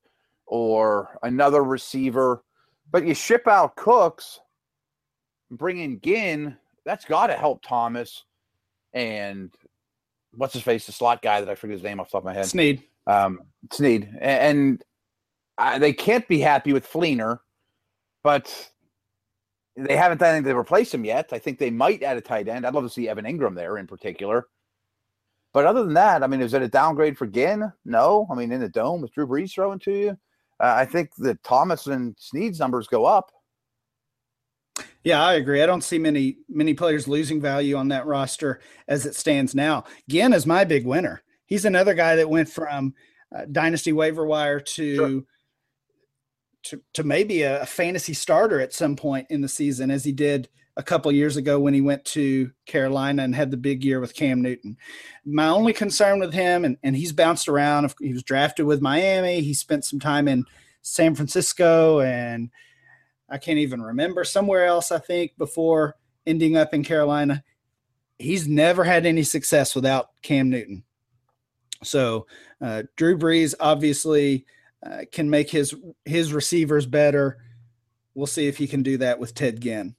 [0.46, 2.42] or another receiver,
[2.90, 4.40] but you ship out Cooks,
[5.50, 8.24] bring in Ginn, that's got to help Thomas
[8.94, 9.50] and
[10.33, 12.27] what's his face, the slot guy that I forget his name off the top of
[12.27, 12.46] my head.
[12.46, 12.83] Snead.
[13.07, 13.40] Um,
[13.72, 14.09] Snead.
[14.20, 14.85] And, and
[15.59, 17.40] I, they can't be happy with Fleener
[18.24, 18.70] but
[19.76, 21.28] they haven't done anything to replace him yet.
[21.32, 22.66] I think they might add a tight end.
[22.66, 24.48] I'd love to see Evan Engram there in particular.
[25.52, 27.72] But other than that, I mean, is it a downgrade for Ginn?
[27.84, 28.26] No.
[28.30, 30.10] I mean, in the dome with Drew Brees throwing to you,
[30.60, 33.30] uh, I think that Thomas and Snead's numbers go up.
[35.04, 35.62] Yeah, I agree.
[35.62, 39.84] I don't see many many players losing value on that roster as it stands now.
[40.08, 41.22] Ginn is my big winner.
[41.46, 42.94] He's another guy that went from
[43.37, 45.22] uh, dynasty waiver wire to sure
[46.64, 50.12] to, to maybe a, a, fantasy starter at some point in the season, as he
[50.12, 54.00] did a couple years ago when he went to Carolina and had the big year
[54.00, 54.77] with Cam Newton.
[55.24, 59.41] My only concern with him, and, and he's bounced around, he was drafted with Miami,
[59.41, 60.45] he spent some time in
[60.82, 62.51] San Francisco, and
[63.30, 67.45] I can't even remember somewhere else, I think, before ending up in Carolina.
[68.18, 70.84] He's never had any success without Cam Newton.
[71.82, 72.26] So,
[72.61, 74.47] uh, Drew Brees obviously
[74.85, 75.74] uh, can make his
[76.05, 77.39] his receivers better.
[78.14, 79.97] We'll see if he can do that with Ted Ginn.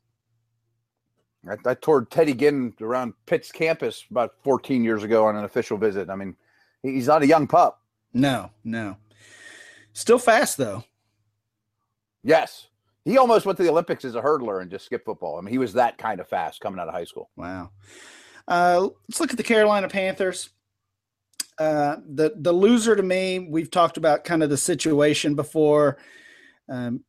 [1.47, 5.77] I, I toured Teddy Ginn around Pitt's campus about 14 years ago on an official
[5.77, 6.09] visit.
[6.09, 6.35] I mean,
[6.81, 7.81] he's not a young pup.
[8.13, 8.97] No, no.
[9.93, 10.83] Still fast though.
[12.23, 12.67] Yes.
[13.03, 15.37] He almost went to the Olympics as a hurdler and just skipped football.
[15.37, 17.29] I mean, he was that kind of fast coming out of high school.
[17.35, 17.69] Wow.
[18.47, 20.49] Uh, let's look at the Carolina Panthers.
[21.57, 25.97] Uh, the the loser to me, we've talked about kind of the situation before.
[26.67, 27.03] Um,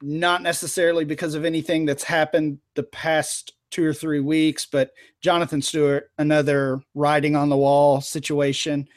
[0.00, 5.62] not necessarily because of anything that's happened the past two or three weeks, but Jonathan
[5.62, 8.88] Stewart, another riding on the wall situation.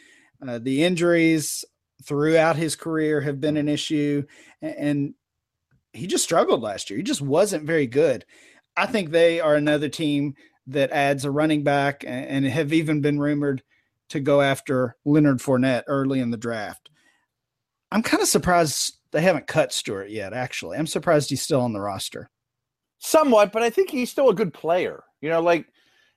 [0.45, 1.65] Uh, the injuries
[2.03, 4.23] throughout his career have been an issue,
[4.61, 5.13] and
[5.93, 6.97] he just struggled last year.
[6.97, 8.25] He just wasn't very good.
[8.75, 10.35] I think they are another team
[10.67, 13.63] that adds a running back and have even been rumored
[14.10, 16.89] to go after Leonard Fournette early in the draft.
[17.91, 20.78] I'm kind of surprised they haven't cut Stewart yet, actually.
[20.78, 22.30] I'm surprised he's still on the roster.
[22.99, 25.03] Somewhat, but I think he's still a good player.
[25.22, 25.68] You know, like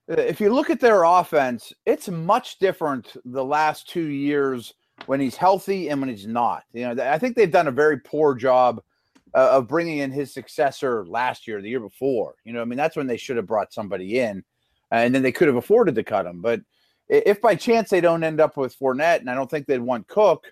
[0.08, 4.74] if you look at their offense, it's much different the last two years
[5.06, 6.64] when he's healthy and when he's not.
[6.72, 8.82] You know, I think they've done a very poor job
[9.34, 12.34] uh, of bringing in his successor last year, the year before.
[12.44, 14.42] You know, I mean, that's when they should have brought somebody in,
[14.90, 16.40] and then they could have afforded to cut him.
[16.40, 16.60] But
[17.10, 20.06] if by chance they don't end up with Fournette, and I don't think they'd want
[20.06, 20.46] Cook,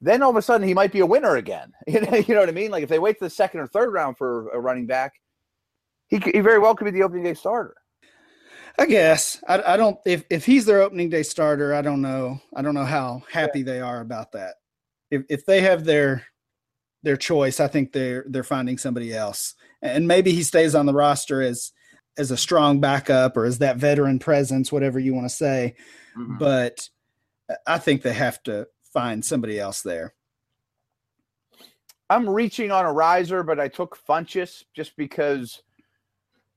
[0.00, 1.72] then all of a sudden he might be a winner again.
[1.86, 2.70] you know what I mean?
[2.70, 5.14] Like if they wait to the second or third round for a running back,
[6.08, 7.74] he, he very well could be the opening day starter.
[8.78, 12.40] I guess I, I don't if if he's their opening day starter, I don't know.
[12.54, 13.64] I don't know how happy yeah.
[13.64, 14.56] they are about that.
[15.10, 16.24] If if they have their
[17.02, 20.92] their choice, I think they're they're finding somebody else, and maybe he stays on the
[20.92, 21.72] roster as
[22.18, 25.74] as a strong backup or as that veteran presence, whatever you want to say.
[26.16, 26.38] Mm-hmm.
[26.38, 26.88] But
[27.66, 30.14] I think they have to find somebody else there.
[32.08, 35.62] I'm reaching on a riser, but I took Funchess just because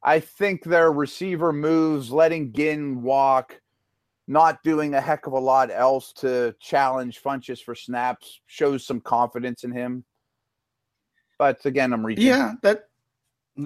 [0.04, 3.60] I think their receiver moves, letting Ginn walk,
[4.28, 9.02] not doing a heck of a lot else to challenge Funchess for snaps shows some
[9.02, 10.06] confidence in him.
[11.40, 12.28] But again, I'm reaching.
[12.28, 12.89] Yeah, that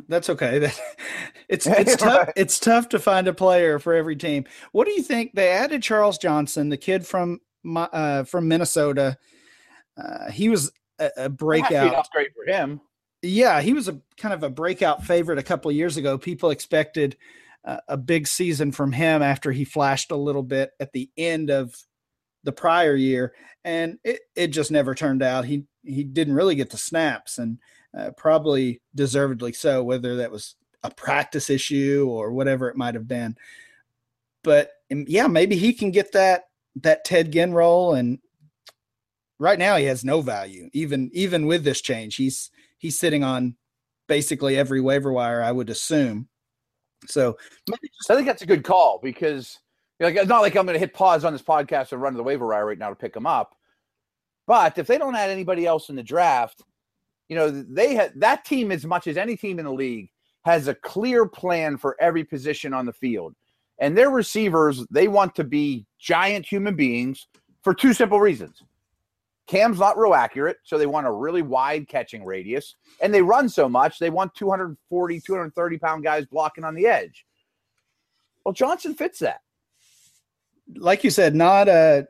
[0.08, 0.60] that's okay.
[0.60, 0.80] That
[1.50, 2.28] it's it's tough.
[2.28, 2.34] Right.
[2.36, 4.46] It's tough to find a player for every team.
[4.72, 5.34] What do you think?
[5.34, 7.40] They added Charles Johnson, the kid from
[7.76, 9.18] uh, from Minnesota.
[9.98, 11.94] Uh, he was a, a breakout.
[11.94, 12.82] Upgrade for him
[13.24, 16.18] yeah, he was a kind of a breakout favorite a couple years ago.
[16.18, 17.16] People expected
[17.64, 21.50] uh, a big season from him after he flashed a little bit at the end
[21.50, 21.74] of
[22.44, 23.34] the prior year,
[23.64, 25.46] and it, it just never turned out.
[25.46, 27.60] He he didn't really get the snaps, and
[27.98, 29.84] uh, probably deservedly so.
[29.84, 33.36] Whether that was a practice issue or whatever it might have been,
[34.44, 36.44] but um, yeah, maybe he can get that
[36.78, 37.94] that Ted Ginn role.
[37.94, 38.20] And
[39.40, 42.16] right now, he has no value, even even with this change.
[42.16, 43.56] He's he's sitting on
[44.08, 46.28] basically every waiver wire, I would assume.
[47.08, 47.38] So
[48.10, 49.60] I think that's a good call because
[50.00, 52.18] like it's not like I'm going to hit pause on this podcast and run to
[52.18, 53.56] the waiver wire right now to pick him up.
[54.46, 56.62] But if they don't add anybody else in the draft,
[57.30, 60.10] you know they had that team as much as any team in the league
[60.44, 63.34] has a clear plan for every position on the field.
[63.80, 67.28] And their receivers, they want to be giant human beings
[67.64, 68.62] for two simple reasons.
[69.48, 72.76] Cam's not real accurate, so they want a really wide catching radius.
[73.02, 77.26] And they run so much, they want 240, 230 pound guys blocking on the edge.
[78.46, 79.42] Well, Johnson fits that.
[80.76, 82.08] Like you said, not a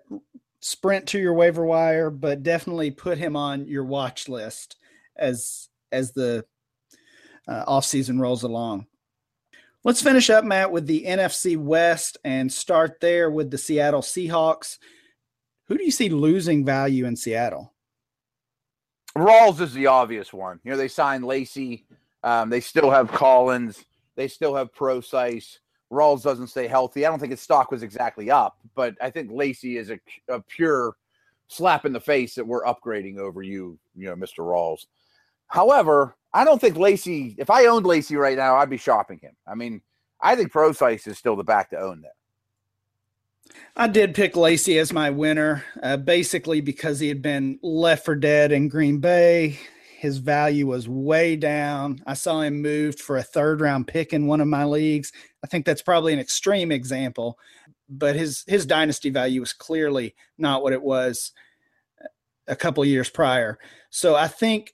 [0.60, 4.78] sprint to your waiver wire, but definitely put him on your watch list
[5.18, 6.46] as as the
[7.48, 8.88] uh, offseason rolls along.
[9.84, 14.78] Let's finish up, Matt, with the NFC West and start there with the Seattle Seahawks.
[15.68, 17.74] Who do you see losing value in Seattle?
[19.18, 20.60] Rawls is the obvious one.
[20.64, 21.86] You know, they signed Lacy.
[22.24, 23.84] Um, they still have Collins.
[24.16, 25.60] They still have Prosise.
[25.92, 27.06] Rawls doesn't stay healthy.
[27.06, 30.00] I don't think his stock was exactly up, but I think Lacy is a,
[30.30, 30.96] a pure
[31.48, 34.40] slap in the face that we're upgrading over you, you know, Mr.
[34.40, 34.86] Rawls.
[35.54, 39.34] However, I don't think Lacy, if I owned Lacy right now, I'd be shopping him.
[39.48, 39.84] I mean,
[40.20, 43.56] I think Prosise is still the back to own there.
[43.76, 48.16] I did pick Lacy as my winner, uh, basically because he had been left for
[48.16, 49.60] dead in Green Bay.
[50.00, 52.02] His value was way down.
[52.08, 55.12] I saw him moved for a third round pick in one of my leagues.
[55.44, 57.38] I think that's probably an extreme example,
[57.88, 61.32] but his his dynasty value was clearly not what it was
[62.48, 63.60] a couple years prior.
[63.92, 64.74] So I think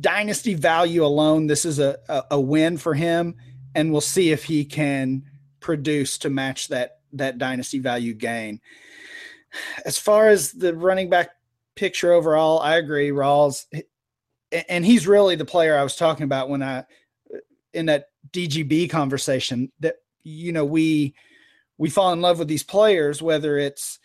[0.00, 3.36] dynasty value alone, this is a, a, a win for him,
[3.74, 5.22] and we'll see if he can
[5.60, 8.60] produce to match that that dynasty value gain.
[9.84, 11.30] As far as the running back
[11.74, 13.10] picture overall, I agree.
[13.10, 13.64] Rawls,
[14.68, 16.84] and he's really the player I was talking about when I
[17.72, 19.72] in that DGB conversation.
[19.80, 21.14] That you know we
[21.78, 23.98] we fall in love with these players, whether it's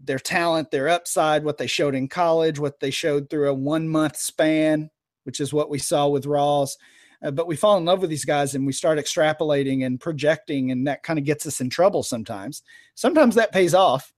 [0.00, 3.88] their talent, their upside, what they showed in college, what they showed through a one
[3.88, 4.90] month span,
[5.24, 6.72] which is what we saw with Rawls.
[7.22, 10.70] Uh, but we fall in love with these guys and we start extrapolating and projecting,
[10.70, 12.62] and that kind of gets us in trouble sometimes.
[12.94, 14.12] Sometimes that pays off,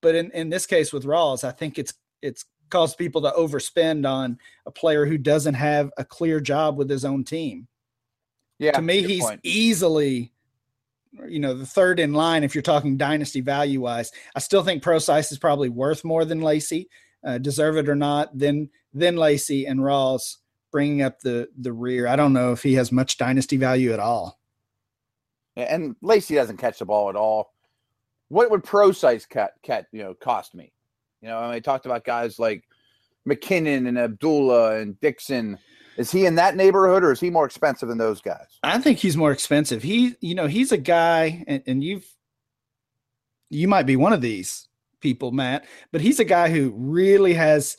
[0.00, 4.08] but in, in this case with Rawls, I think it's it's caused people to overspend
[4.08, 7.68] on a player who doesn't have a clear job with his own team.
[8.58, 9.40] Yeah, to me, he's point.
[9.42, 10.32] easily
[11.28, 14.82] you know the third in line if you're talking dynasty value wise i still think
[14.82, 16.88] Prosise is probably worth more than lacy
[17.24, 20.36] uh, deserve it or not then then lacy and rawls
[20.74, 22.08] bringing up the the rear.
[22.08, 24.40] I don't know if he has much dynasty value at all.
[25.56, 27.52] And Lacy doesn't catch the ball at all.
[28.26, 30.72] What would Prosise cat cat you know cost me?
[31.22, 32.64] You know, I, mean, I talked about guys like
[33.26, 35.60] McKinnon and Abdullah and Dixon.
[35.96, 38.58] Is he in that neighborhood or is he more expensive than those guys?
[38.64, 39.80] I think he's more expensive.
[39.80, 42.04] He, you know, he's a guy, and, and you've,
[43.48, 44.68] you might be one of these
[45.04, 47.76] people, Matt, but he's a guy who really has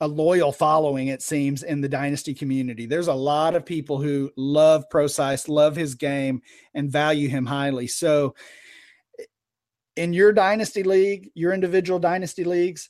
[0.00, 2.86] a loyal following, it seems, in the dynasty community.
[2.86, 6.40] There's a lot of people who love Prosise, love his game,
[6.72, 7.88] and value him highly.
[7.88, 8.34] So,
[9.96, 12.88] in your dynasty league, your individual dynasty leagues,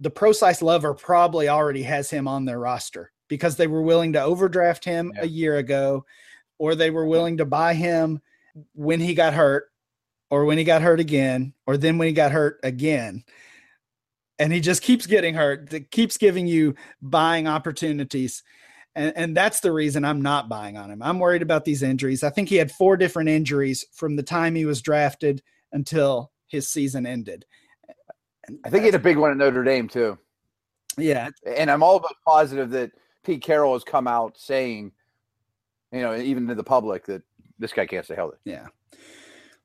[0.00, 4.22] the Prosise lover probably already has him on their roster because they were willing to
[4.22, 5.22] overdraft him yeah.
[5.22, 6.04] a year ago,
[6.58, 8.20] or they were willing to buy him
[8.74, 9.70] when he got hurt,
[10.34, 13.22] or when he got hurt again, or then when he got hurt again.
[14.40, 15.72] And he just keeps getting hurt.
[15.72, 18.42] It keeps giving you buying opportunities.
[18.96, 21.02] And, and that's the reason I'm not buying on him.
[21.02, 22.24] I'm worried about these injuries.
[22.24, 26.68] I think he had four different injuries from the time he was drafted until his
[26.68, 27.44] season ended.
[28.64, 30.18] I think he had a big one at Notre Dame too.
[30.98, 32.90] Yeah, and I'm all but positive that
[33.22, 34.90] Pete Carroll has come out saying,
[35.92, 37.22] you know, even to the public that
[37.60, 38.38] this guy can't stay healthy.
[38.44, 38.66] Yeah.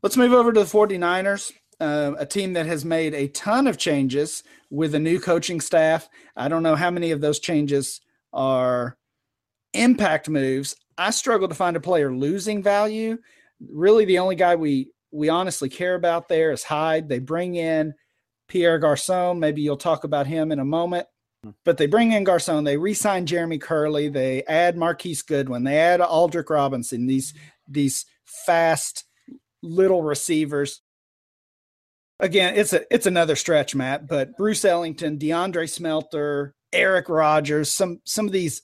[0.01, 3.77] Let's move over to the 49ers, uh, a team that has made a ton of
[3.77, 6.07] changes with a new coaching staff.
[6.37, 7.99] I don't know how many of those changes
[8.31, 8.97] are
[9.73, 10.75] impact moves.
[10.97, 13.17] I struggle to find a player losing value.
[13.59, 17.09] Really, the only guy we we honestly care about there is Hyde.
[17.09, 17.93] They bring in
[18.47, 19.39] Pierre Garcon.
[19.39, 21.07] Maybe you'll talk about him in a moment.
[21.63, 22.65] But they bring in Garcon.
[22.65, 24.11] They re-sign Jeremy Kerley.
[24.11, 25.63] They add Marquise Goodwin.
[25.63, 27.07] They add Aldrick Robinson.
[27.07, 27.33] These
[27.67, 29.05] these fast
[29.61, 30.81] little receivers.
[32.19, 34.07] Again, it's a it's another stretch, Matt.
[34.07, 38.61] But Bruce Ellington, DeAndre Smelter, Eric Rogers, some some of these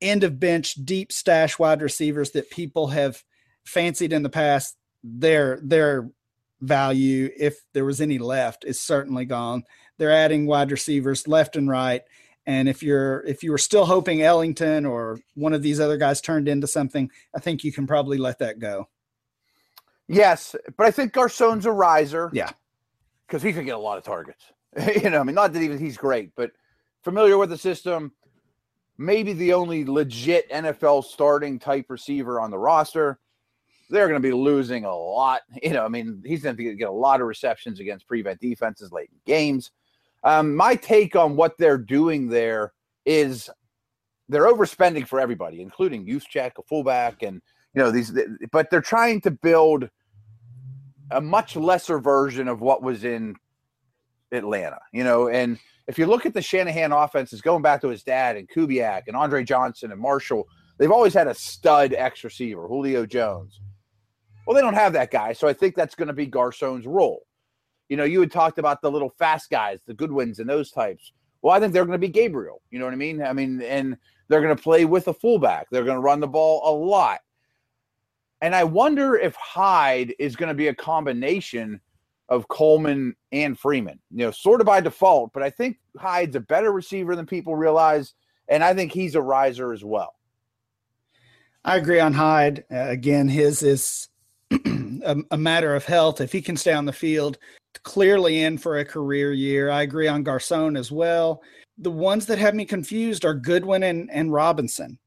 [0.00, 3.22] end of bench deep stash wide receivers that people have
[3.64, 6.10] fancied in the past their their
[6.60, 9.64] value, if there was any left, is certainly gone.
[9.98, 12.02] They're adding wide receivers left and right.
[12.46, 16.20] And if you're if you were still hoping Ellington or one of these other guys
[16.20, 18.88] turned into something, I think you can probably let that go.
[20.08, 22.30] Yes, but I think Garcon's a riser.
[22.32, 22.50] Yeah,
[23.26, 24.52] because he could get a lot of targets.
[25.02, 26.50] you know, I mean, not that even he's great, but
[27.02, 28.12] familiar with the system.
[28.96, 33.18] Maybe the only legit NFL starting type receiver on the roster
[33.90, 35.42] they're going to be losing a lot.
[35.62, 38.92] You know, I mean, he's going to get a lot of receptions against prevent defenses
[38.92, 39.70] late in games.
[40.22, 42.72] Um, my take on what they're doing there
[43.06, 43.48] is
[44.28, 47.40] they're overspending for everybody, including Juszczyk, a fullback, and
[47.74, 48.12] you know these.
[48.52, 49.88] But they're trying to build
[51.10, 53.36] a much lesser version of what was in
[54.32, 54.78] Atlanta.
[54.92, 58.36] You know, and if you look at the Shanahan offenses, going back to his dad
[58.36, 60.46] and Kubiak and Andre Johnson and Marshall,
[60.78, 63.60] they've always had a stud X receiver, Julio Jones.
[64.46, 67.22] Well, they don't have that guy, so I think that's going to be Garcon's role.
[67.88, 71.12] You know, you had talked about the little fast guys, the Goodwins and those types.
[71.42, 72.62] Well, I think they're going to be Gabriel.
[72.70, 73.22] You know what I mean?
[73.22, 73.96] I mean, and
[74.28, 75.66] they're going to play with a fullback.
[75.70, 77.20] They're going to run the ball a lot.
[78.44, 81.80] And I wonder if Hyde is going to be a combination
[82.28, 86.40] of Coleman and Freeman, you know, sort of by default, but I think Hyde's a
[86.40, 88.12] better receiver than people realize.
[88.48, 90.16] And I think he's a riser as well.
[91.64, 92.64] I agree on Hyde.
[92.70, 94.08] Uh, again, his is
[94.50, 96.20] a, a, matter of health.
[96.20, 97.38] If he can stay on the field,
[97.82, 99.70] clearly in for a career year.
[99.70, 101.42] I agree on Garcon as well.
[101.78, 104.98] The ones that have me confused are Goodwin and, and Robinson.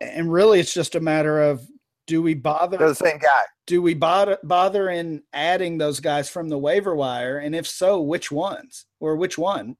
[0.00, 1.66] And really, it's just a matter of
[2.06, 2.76] do we bother?
[2.76, 3.42] They're the same guy.
[3.66, 7.38] Do we bother bother in adding those guys from the waiver wire?
[7.38, 9.76] And if so, which ones or which one?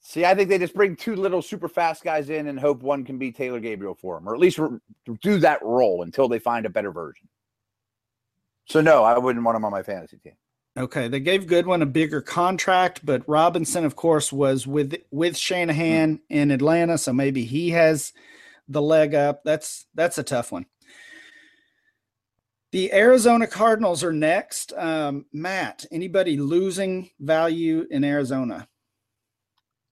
[0.00, 3.04] See, I think they just bring two little super fast guys in and hope one
[3.04, 4.60] can be Taylor Gabriel for them, or at least
[5.20, 7.28] do that role until they find a better version.
[8.66, 10.34] So no, I wouldn't want him on my fantasy team.
[10.78, 16.18] Okay, they gave Goodwin a bigger contract, but Robinson, of course, was with with Shanahan
[16.18, 16.34] mm-hmm.
[16.34, 18.12] in Atlanta, so maybe he has
[18.68, 19.42] the leg up.
[19.42, 20.66] That's that's a tough one.
[22.72, 24.72] The Arizona Cardinals are next.
[24.76, 28.68] Um, Matt, anybody losing value in Arizona?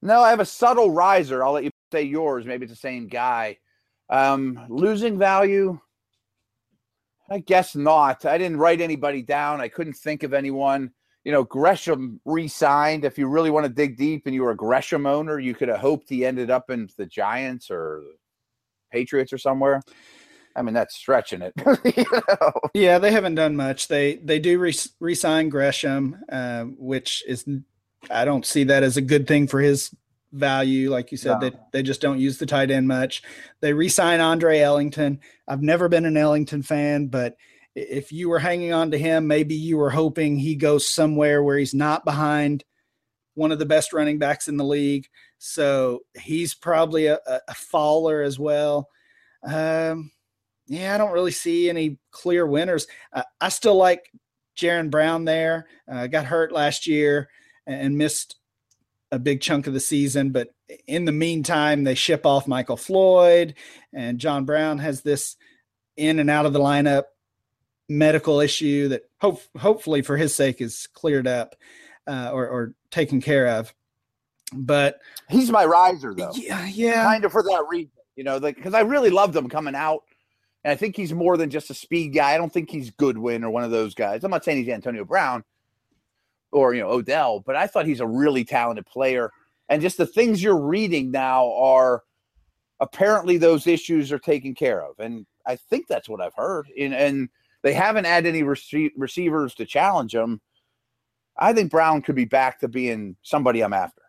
[0.03, 1.45] No, I have a subtle riser.
[1.45, 2.45] I'll let you say yours.
[2.45, 3.59] Maybe it's the same guy.
[4.11, 5.79] Um, losing value.
[7.31, 8.27] I guess not.
[8.27, 9.61] I didn't write anybody down.
[9.61, 10.91] I couldn't think of anyone.
[11.25, 13.05] You know, Gresham re-signed.
[13.07, 15.69] If you really want to dig deep and you were a Gresham owner, you could
[15.69, 18.03] have hoped he ended up in the Giants or
[18.93, 19.81] Patriots or somewhere.
[20.57, 21.53] I mean, that's stretching it.
[21.97, 22.05] you
[22.41, 22.53] know?
[22.75, 23.89] Yeah, they haven't done much.
[23.89, 27.45] They they do re- re-sign Gresham, uh, which is
[28.11, 29.95] I don't see that as a good thing for his
[30.33, 30.91] value.
[30.91, 31.51] Like you said, No.
[31.51, 33.23] they, they just don't use the tight end much.
[33.61, 35.21] They re sign Andre Ellington.
[35.49, 37.37] I've never been an Ellington fan, but
[37.75, 41.59] if you were hanging on to him, maybe you were hoping he goes somewhere where
[41.59, 42.63] he's not behind
[43.35, 45.09] one of the best running backs in the league.
[45.39, 48.89] So he's probably a, a a faller as well.
[49.43, 50.13] Um,
[50.67, 52.87] yeah, I don't really see any clear winners.
[53.13, 54.11] I, I still like
[54.57, 55.67] Jaron Brown there.
[55.91, 57.29] Uh, got hurt last year
[57.67, 58.37] and missed
[59.13, 60.49] a big chunk of the season, but
[60.87, 63.55] in the meantime, they ship off Michael Floyd
[63.93, 65.37] and John Brown has this
[65.97, 67.05] in and out of the lineup
[67.89, 71.55] medical issue that hope, hopefully for his sake is cleared up
[72.07, 73.73] uh, or, or taken care of.
[74.53, 76.33] But He's my riser though.
[76.35, 79.49] yeah, yeah, kind of for that reason, you know, like because I really loved him
[79.49, 80.03] coming out,
[80.65, 82.33] and I think he's more than just a speed guy.
[82.33, 84.25] I don't think he's Goodwin or one of those guys.
[84.25, 85.45] I'm not saying he's Antonio Brown
[86.53, 89.31] or you know Odell, but I thought he's a really talented player.
[89.69, 92.03] And just the things you're reading now are
[92.81, 96.69] apparently those issues are taken care of, and I think that's what I've heard.
[96.79, 97.29] And, and
[97.63, 100.41] they haven't had any rece- receivers to challenge him.
[101.37, 104.03] I think Brown could be back to being somebody I'm after.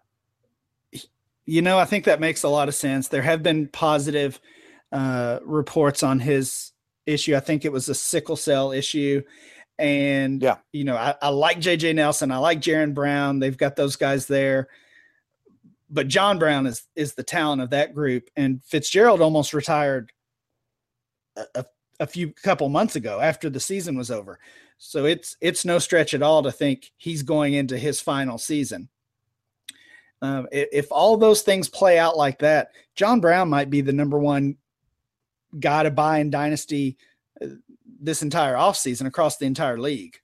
[1.45, 3.07] You know, I think that makes a lot of sense.
[3.07, 4.39] There have been positive
[4.95, 6.71] uh, reports on his
[7.05, 7.35] issue.
[7.35, 9.21] I think it was a sickle cell issue.
[9.77, 10.57] And, Yeah.
[10.71, 12.31] you know, I, I like JJ Nelson.
[12.31, 13.39] I like Jaron Brown.
[13.39, 14.69] They've got those guys there.
[15.89, 18.29] But John Brown is is the talent of that group.
[18.37, 20.11] And Fitzgerald almost retired
[21.35, 21.65] a, a,
[21.99, 24.39] a few couple months ago after the season was over.
[24.77, 28.87] So it's it's no stretch at all to think he's going into his final season.
[30.21, 33.93] Um, i- if all those things play out like that, John Brown might be the
[33.93, 34.55] number one
[35.59, 36.97] guy to buy in Dynasty
[37.41, 37.47] uh,
[38.01, 40.17] this entire offseason across the entire league.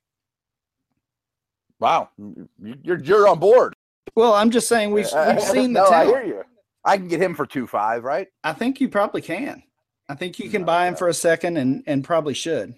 [1.80, 2.50] Wow, you-
[2.84, 3.74] you're you're on board.
[4.16, 6.44] Well, I'm just saying we've, we've seen the no, I hear you.
[6.84, 8.28] I can get him for two five, right?
[8.44, 9.64] I think you probably can.
[10.10, 12.76] I think you can buy him for a second and, and probably should.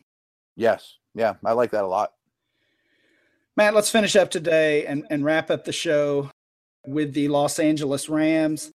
[0.56, 2.14] Yes, yeah, I like that a lot.
[3.58, 6.30] Matt, let's finish up today and, and wrap up the show
[6.86, 8.72] with the Los Angeles Rams.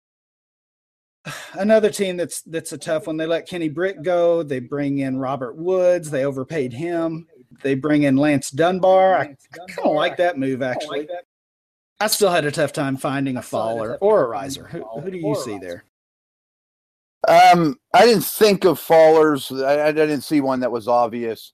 [1.54, 3.16] Another team that's that's a tough one.
[3.16, 4.42] They let Kenny Britt go.
[4.42, 6.10] They bring in Robert Woods.
[6.10, 7.26] They overpaid him.
[7.62, 9.16] They bring in Lance Dunbar.
[9.16, 9.36] I,
[9.68, 11.08] kind of like that move actually.
[12.00, 14.66] I still had a tough time finding a faller or a riser.
[14.66, 15.84] Who, who do you see there?
[17.26, 19.64] Um, I didn't think of fallers.
[19.64, 21.52] I, I didn't see one that was obvious.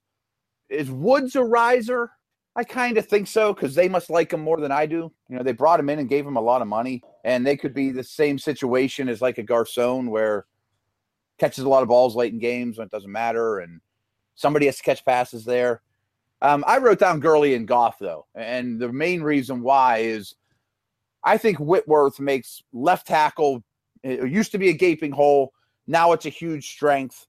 [0.68, 2.10] Is Woods a riser?
[2.56, 5.12] I kind of think so because they must like him more than I do.
[5.28, 7.56] You know, they brought him in and gave him a lot of money, and they
[7.56, 10.46] could be the same situation as like a Garcon where
[11.38, 13.80] catches a lot of balls late in games when it doesn't matter, and
[14.34, 15.82] somebody has to catch passes there.
[16.42, 20.34] Um, I wrote down Gurley and Goff though, and the main reason why is
[21.24, 23.62] I think Whitworth makes left tackle.
[24.02, 25.52] It used to be a gaping hole.
[25.86, 27.26] Now it's a huge strength.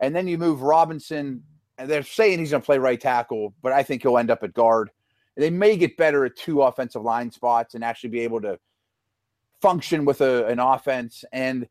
[0.00, 1.42] And then you move Robinson,
[1.78, 4.42] and they're saying he's going to play right tackle, but I think he'll end up
[4.42, 4.90] at guard.
[5.36, 8.58] They may get better at two offensive line spots and actually be able to
[9.62, 11.24] function with a, an offense.
[11.32, 11.68] And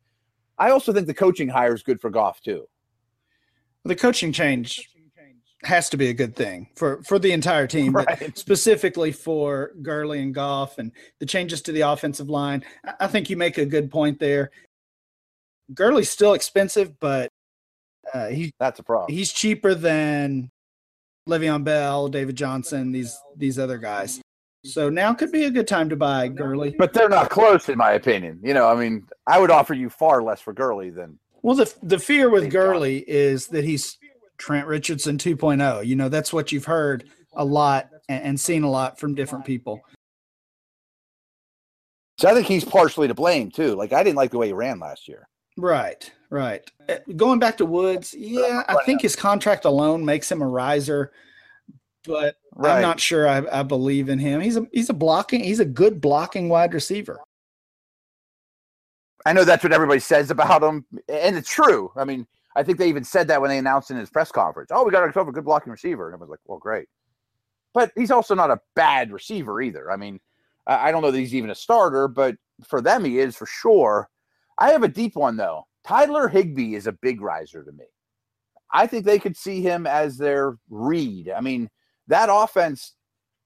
[0.57, 2.67] I also think the coaching hire is good for Goff too.
[3.83, 4.89] The coaching change
[5.63, 8.37] has to be a good thing for for the entire team, but Right.
[8.37, 12.63] specifically for Gurley and Goff and the changes to the offensive line.
[12.85, 14.51] I- I think you make a good point there.
[15.73, 17.29] Gurley's still expensive, but
[18.13, 19.11] uh, he That's a problem.
[19.15, 20.51] he's cheaper than
[21.27, 24.21] Le'Veon Bell, David Johnson, these these other guys.
[24.65, 26.75] So now could be a good time to buy Gurley.
[26.77, 28.39] But they're not close, in my opinion.
[28.43, 31.73] You know, I mean, I would offer you far less for Gurley than Well, the
[31.83, 32.51] the fear with.
[32.51, 33.97] Gurley is that he's
[34.37, 35.85] Trent Richardson 2.0.
[35.85, 39.45] You know, that's what you've heard a lot and, and seen a lot from different
[39.45, 39.81] people.
[42.17, 43.75] So I think he's partially to blame too.
[43.75, 45.27] Like I didn't like the way he ran last year.
[45.57, 46.69] Right, right.
[46.89, 51.11] Uh, Going back to Woods, yeah, I think his contract alone makes him a riser,
[52.05, 54.41] but I'm not sure I, I believe in him.
[54.41, 57.19] He's a he's a blocking, he's a good blocking wide receiver.
[59.25, 61.91] I know that's what everybody says about him, and it's true.
[61.95, 64.69] I mean, I think they even said that when they announced in his press conference.
[64.71, 66.87] Oh, we got ourselves a good blocking receiver, and I was like, well, great.
[67.73, 69.91] But he's also not a bad receiver either.
[69.91, 70.19] I mean,
[70.67, 73.45] I I don't know that he's even a starter, but for them, he is for
[73.45, 74.09] sure.
[74.57, 75.67] I have a deep one though.
[75.85, 77.85] Tyler Higbee is a big riser to me.
[78.71, 81.29] I think they could see him as their read.
[81.29, 81.69] I mean,
[82.07, 82.93] that offense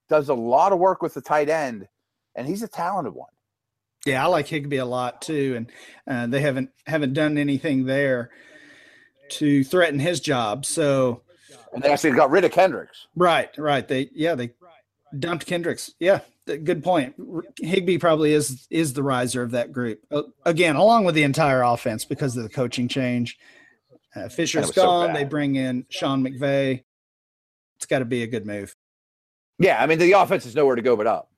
[0.09, 1.87] does a lot of work with the tight end,
[2.35, 3.29] and he's a talented one.
[4.05, 5.71] Yeah, I like Higbee a lot too, and
[6.07, 8.31] uh, they haven't haven't done anything there
[9.29, 10.65] to threaten his job.
[10.65, 11.21] So
[11.73, 13.07] And they actually got rid of Kendricks.
[13.15, 13.87] right, right.
[13.87, 14.51] They yeah they
[15.17, 15.91] dumped Kendricks.
[15.99, 17.15] Yeah, good point.
[17.59, 21.61] Higbee probably is is the riser of that group uh, again, along with the entire
[21.61, 23.37] offense because of the coaching change.
[24.15, 25.09] Uh, Fisher's gone.
[25.09, 26.83] So they bring in Sean McVay.
[27.79, 28.75] It's got to be a good move.
[29.57, 31.31] Yeah, I mean the offense is nowhere to go but up.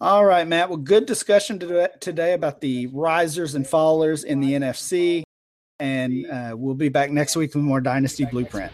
[0.00, 0.68] All right, Matt.
[0.68, 1.60] Well, good discussion
[2.00, 5.22] today about the risers and fallers in the NFC,
[5.78, 8.72] and uh, we'll be back next week with more Dynasty Blueprint.